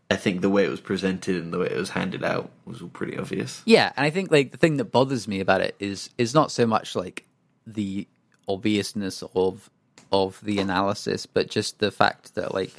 [0.09, 2.81] I think the way it was presented and the way it was handed out was
[2.81, 3.61] all pretty obvious.
[3.65, 6.51] Yeah, and I think like the thing that bothers me about it is is not
[6.51, 7.25] so much like
[7.65, 8.07] the
[8.47, 9.69] obviousness of
[10.11, 12.73] of the analysis, but just the fact that like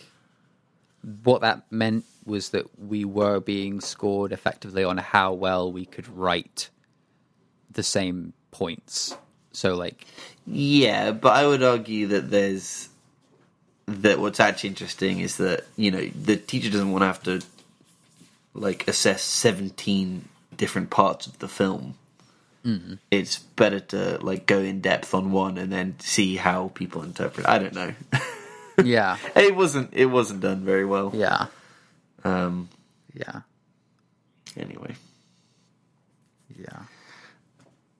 [1.23, 6.09] what that meant was that we were being scored effectively on how well we could
[6.09, 6.71] write
[7.71, 9.17] the same points.
[9.53, 10.07] So like
[10.47, 12.89] Yeah, but I would argue that there's
[13.87, 17.43] that what's actually interesting is that you know the teacher doesn't want to have to
[18.55, 21.97] like assess 17 different parts of the film.
[23.11, 27.45] It's better to like go in depth on one and then see how people interpret.
[27.47, 27.51] It.
[27.51, 27.93] I don't know.
[28.85, 31.11] yeah, it wasn't it wasn't done very well.
[31.15, 31.47] yeah,
[32.25, 32.71] Um
[33.13, 33.43] yeah,
[34.57, 34.95] anyway.
[36.59, 36.85] yeah.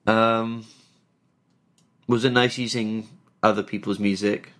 [0.07, 0.65] Um
[2.07, 3.07] was it nice using
[3.43, 4.51] other people's music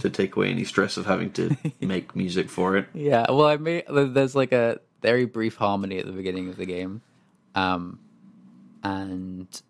[0.00, 2.86] to take away any stress of having to make music for it?
[2.94, 6.66] Yeah, well, I made there's like a very brief harmony at the beginning of the
[6.66, 7.00] game,
[7.54, 7.98] um,
[8.82, 9.62] and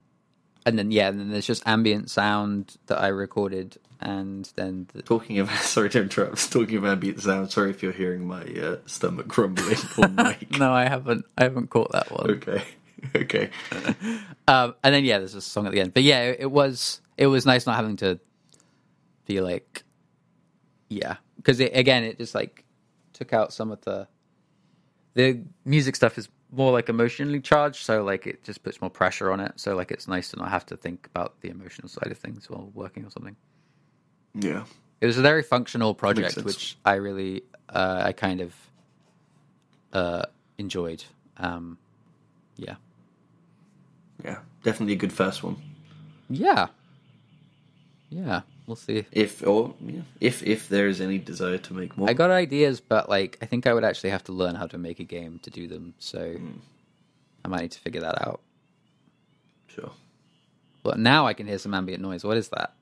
[0.67, 5.03] and then yeah, and then there's just ambient sound that I recorded, and then the,
[5.03, 6.53] Talking of sorry to interrupt.
[6.53, 7.51] Talking of ambient sound.
[7.51, 10.59] Sorry if you're hearing my uh, stomach grumbling on mic.
[10.59, 12.31] no, I haven't I haven't caught that one.
[12.33, 12.63] Okay,
[13.17, 13.51] okay.
[14.47, 17.01] Um, and then yeah, there's a song at the end, but yeah, it, it was
[17.17, 18.21] it was nice not having to
[19.27, 19.85] be like,
[20.89, 22.65] yeah, because it, again, it just like
[23.13, 24.09] took out some of the
[25.15, 29.31] the music stuff is more like emotionally charged, so like it just puts more pressure
[29.33, 29.53] on it.
[29.57, 32.49] So like it's nice to not have to think about the emotional side of things
[32.51, 33.37] while working on something.
[34.35, 34.65] Yeah,
[35.01, 38.55] It was a very functional project, which I really uh, I kind of
[39.93, 40.23] uh,
[40.59, 41.05] enjoyed.
[41.37, 41.79] Um,
[42.57, 42.77] yeah,
[44.25, 44.39] yeah.
[44.63, 45.57] Definitely a good first one.
[46.29, 46.69] yeah,
[48.11, 48.43] yeah.
[48.71, 49.05] We'll see.
[49.11, 52.09] If or yeah, if if there is any desire to make more.
[52.09, 54.79] I got ideas, but like I think I would actually have to learn how to
[54.79, 55.95] make a game to do them.
[55.99, 56.59] So hmm.
[57.45, 58.41] I might need to figure that out.
[59.67, 59.91] sure.
[60.85, 62.23] But now I can hear some ambient noise.
[62.23, 62.75] What is that?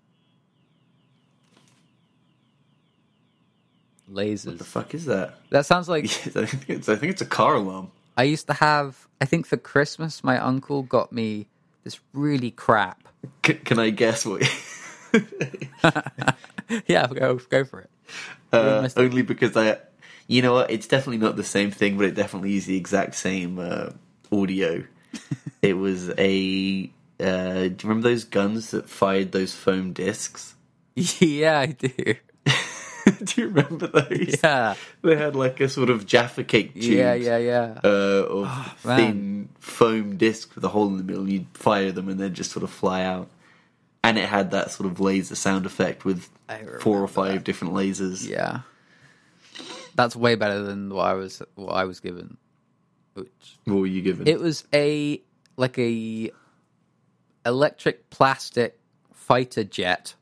[4.13, 4.47] Lasers.
[4.49, 5.37] What the fuck is that?
[5.49, 6.05] That sounds like
[6.37, 7.91] I think it's I think it's a car alarm.
[8.15, 9.09] I used to have.
[9.23, 11.47] I think for Christmas, my uncle got me
[11.85, 13.09] this really crap.
[13.47, 14.43] C- can I guess what?
[16.87, 17.91] yeah, go go for it.
[18.53, 19.79] Uh, only because I,
[20.27, 20.71] you know what?
[20.71, 23.91] It's definitely not the same thing, but it definitely is the exact same uh,
[24.33, 24.85] audio.
[25.63, 26.91] it was a.
[27.21, 30.55] Uh, do you remember those guns that fired those foam discs?
[30.95, 31.89] yeah, I do.
[33.25, 34.37] do you remember those?
[34.43, 36.85] Yeah, They had like a sort of Jaffa cake tube.
[36.85, 37.81] yeah, yeah, yeah.
[37.83, 41.29] Uh, of Oh, thin foam disc with a hole in the middle.
[41.29, 43.29] You'd fire them and then just sort of fly out.
[44.05, 46.29] And it had that sort of laser sound effect with
[46.81, 47.45] four or five that.
[47.45, 48.27] different lasers.
[48.27, 48.61] Yeah,
[49.95, 52.37] that's way better than what I was what I was given.
[53.15, 54.29] Which What were you given?
[54.29, 55.21] it was a
[55.57, 56.31] like a
[57.45, 58.79] electric plastic
[59.13, 60.15] fighter jet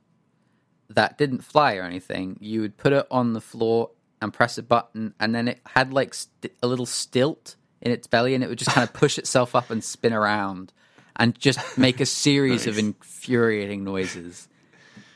[0.88, 2.38] that didn't fly or anything.
[2.40, 3.90] You would put it on the floor
[4.22, 8.06] and press a button, and then it had like st- a little stilt in its
[8.06, 10.72] belly, and it would just kind of push itself up and spin around
[11.18, 14.48] and just make a series of infuriating noises.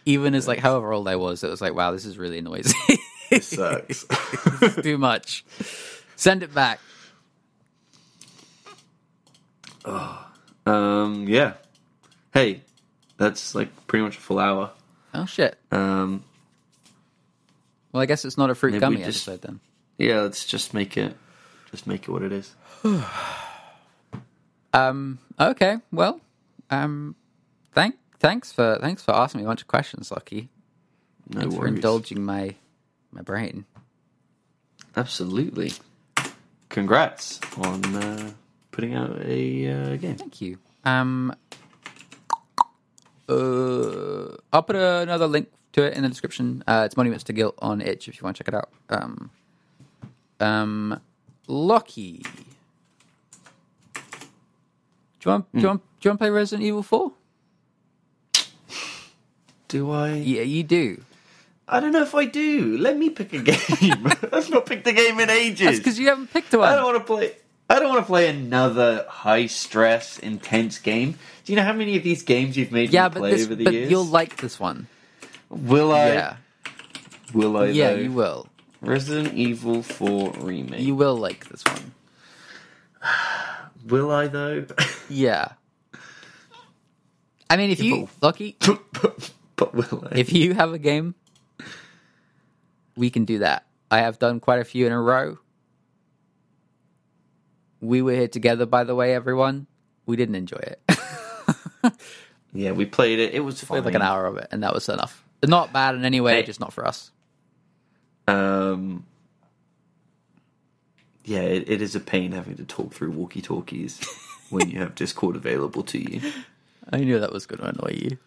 [0.07, 2.75] Even as like however old I was, it was like, wow, this is really noisy.
[3.31, 4.07] this sucks.
[4.83, 5.45] Too much.
[6.17, 6.81] Send it back.
[9.85, 11.55] um, yeah.
[12.33, 12.63] Hey,
[13.17, 14.71] that's like pretty much a full hour.
[15.15, 15.59] Oh shit.
[15.71, 16.25] Um,
[17.93, 19.61] Well, I guess it's not a fruit gummy just- episode then.
[19.99, 21.17] yeah, let's just make it,
[21.71, 22.55] just make it what it is.
[24.73, 25.19] Um.
[25.39, 25.79] Okay.
[25.93, 26.21] Well.
[26.71, 27.17] Um.
[27.73, 27.97] Thank.
[28.19, 30.49] Thanks for thanks for asking me a bunch of questions, Lochie.
[31.29, 32.55] No Thanks for indulging my
[33.13, 33.65] my brain.
[34.97, 35.73] Absolutely.
[36.69, 38.33] Congrats on uh,
[38.71, 40.17] putting out a uh, game.
[40.17, 40.59] Thank you.
[40.85, 41.35] Um.
[43.29, 46.65] Uh, I'll put another link to it in the description.
[46.67, 48.71] Uh, it's Monuments to Guilt on Itch if you want to check it out.
[48.89, 49.31] Um.
[50.41, 51.01] Um.
[51.49, 52.27] Lochie.
[55.21, 55.53] Do you want?
[55.53, 55.69] Do you hmm.
[55.69, 55.83] want?
[56.01, 57.13] Do you want to play Resident Evil Four?
[59.69, 60.15] Do I?
[60.15, 61.03] Yeah, you do.
[61.69, 62.77] I don't know if I do.
[62.79, 64.07] Let me pick a game.
[64.33, 65.67] I've not picked a game in ages.
[65.67, 66.69] That's because you haven't picked one.
[66.69, 67.37] I don't want to play.
[67.69, 71.13] I don't want to play another high stress, intense game.
[71.45, 73.55] Do you know how many of these games you've made yeah, me play this, over
[73.55, 73.91] the but years?
[73.91, 74.89] you'll like this one.
[75.51, 76.07] Will I?
[76.09, 76.37] yeah,
[77.33, 77.67] Will I?
[77.67, 78.01] yeah, though?
[78.01, 78.49] you will.
[78.81, 80.81] Resident Evil 4 remake.
[80.81, 81.93] You will like this one.
[83.91, 84.67] Will I though?
[85.09, 85.53] Yeah.
[87.49, 88.57] I mean, if you lucky,
[88.93, 90.19] but, but will I?
[90.19, 91.17] if you have a game,
[92.97, 93.67] we can do that.
[93.91, 95.39] I have done quite a few in a row.
[97.81, 99.67] We were here together, by the way, everyone.
[100.07, 100.99] We didn't enjoy it.
[102.53, 103.35] yeah, we played it.
[103.35, 105.25] It was like an hour of it, and that was enough.
[105.45, 106.43] Not bad in any way, Hey.
[106.45, 107.11] just not for us.
[108.29, 109.07] Um,
[111.25, 114.01] yeah, it, it is a pain having to talk through walkie talkies
[114.51, 116.33] when you have Discord available to you.
[116.93, 118.19] I knew that was going to annoy you.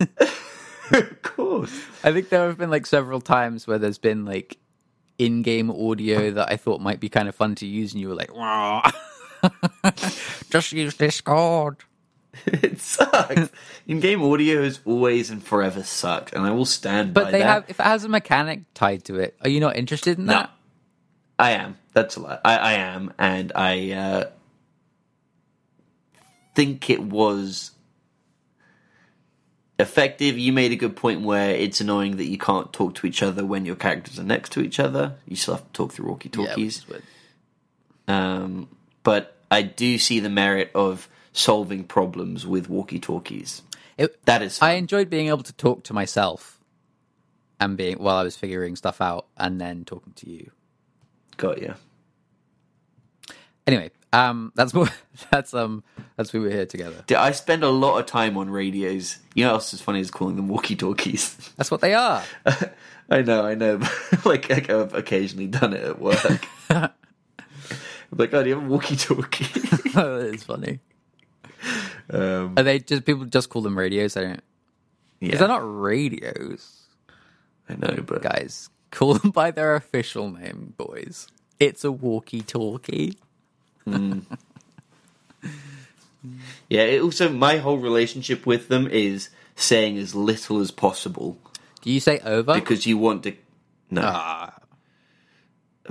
[0.92, 1.72] of course.
[2.04, 4.56] I think there have been like several times where there's been like
[5.18, 8.14] in-game audio that I thought might be kind of fun to use, and you were
[8.14, 8.30] like.
[10.50, 11.78] "Just use Discord."
[12.44, 13.48] It sucks.
[13.86, 17.26] In-game audio has always and forever sucked, and I will stand by that.
[17.26, 20.18] But they have, if it has a mechanic tied to it, are you not interested
[20.18, 20.32] in No.
[20.34, 20.50] that?
[21.38, 21.78] I am.
[21.92, 22.38] That's a lie.
[22.44, 24.24] I, I am, and I uh,
[26.54, 27.72] think it was
[29.78, 30.38] effective.
[30.38, 33.44] You made a good point where it's annoying that you can't talk to each other
[33.44, 35.16] when your characters are next to each other.
[35.26, 36.86] You still have to talk through walkie talkies.
[36.88, 37.02] weird.
[38.08, 38.68] um,
[39.02, 43.62] but I do see the merit of solving problems with walkie talkies.
[44.24, 46.58] That is I enjoyed being able to talk to myself
[47.58, 50.50] and being while I was figuring stuff out, and then talking to you.
[51.36, 51.74] Got you.
[53.66, 54.88] Anyway, um, that's more.
[55.30, 55.82] That's um,
[56.16, 57.02] that's why we're here together.
[57.16, 59.16] I spend a lot of time on radios.
[59.34, 61.34] You know what else is funny as calling them walkie talkies.
[61.56, 62.22] That's what they are.
[63.10, 63.78] I know, I know.
[63.78, 66.46] But like, I've occasionally done it at work.
[66.68, 66.90] I'm
[68.12, 69.46] like, oh, do you have a walkie-talkie?
[69.54, 70.80] it's funny.
[72.10, 74.16] um, Are they just people just call them radios?
[74.18, 74.44] I don't.
[75.20, 76.82] yeah, they're not radios,
[77.70, 78.68] I know, but guys.
[78.96, 81.28] Call them by their official name, boys.
[81.60, 83.18] It's a walkie-talkie.
[83.86, 84.22] yeah.
[86.70, 91.36] It also, my whole relationship with them is saying as little as possible
[91.82, 92.54] Do you say over?
[92.54, 93.34] because you want to.
[93.90, 94.54] No, ah,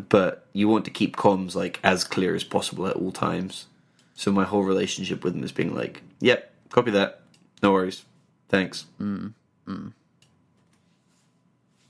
[0.09, 3.67] but you want to keep comms like as clear as possible at all times.
[4.15, 7.21] So my whole relationship with them is being like, "Yep, copy that.
[7.61, 8.03] No worries.
[8.49, 9.33] Thanks." Mm.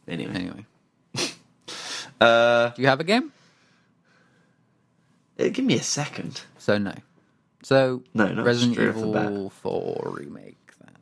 [0.07, 0.65] Anyway, anyway,
[2.21, 3.31] uh, do you have a game?
[5.39, 6.41] eh, give me a second.
[6.57, 6.93] So no.
[7.63, 8.77] So No, not Resident.
[8.79, 10.57] Evil Four remake.
[10.79, 10.95] Then.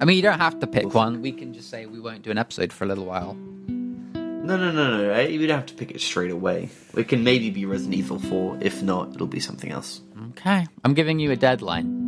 [0.00, 1.22] I mean, you don't have to pick one.
[1.22, 3.34] We can just say we won't do an episode for a little while.
[3.34, 5.10] No, no, no, no.
[5.10, 6.68] eh, You don't have to pick it straight away.
[6.96, 8.58] It can maybe be Resident Evil 4.
[8.60, 10.00] If not, it'll be something else.
[10.30, 12.00] Okay, I'm giving you a deadline.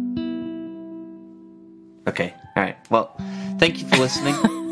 [2.09, 2.77] Okay, alright.
[2.91, 3.15] Well,
[3.59, 4.35] thank you for listening.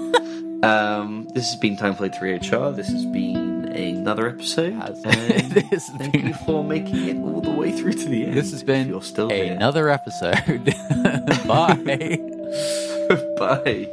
[0.62, 2.74] um, this has been Time Played 3HR.
[2.74, 4.74] This has been another episode.
[4.74, 8.08] Has- And This has thank been- you for making it all the way through to
[8.08, 8.36] the end.
[8.36, 9.52] This has been you're still here.
[9.54, 10.36] another episode.
[11.46, 12.18] Bye.
[13.38, 13.88] Bye.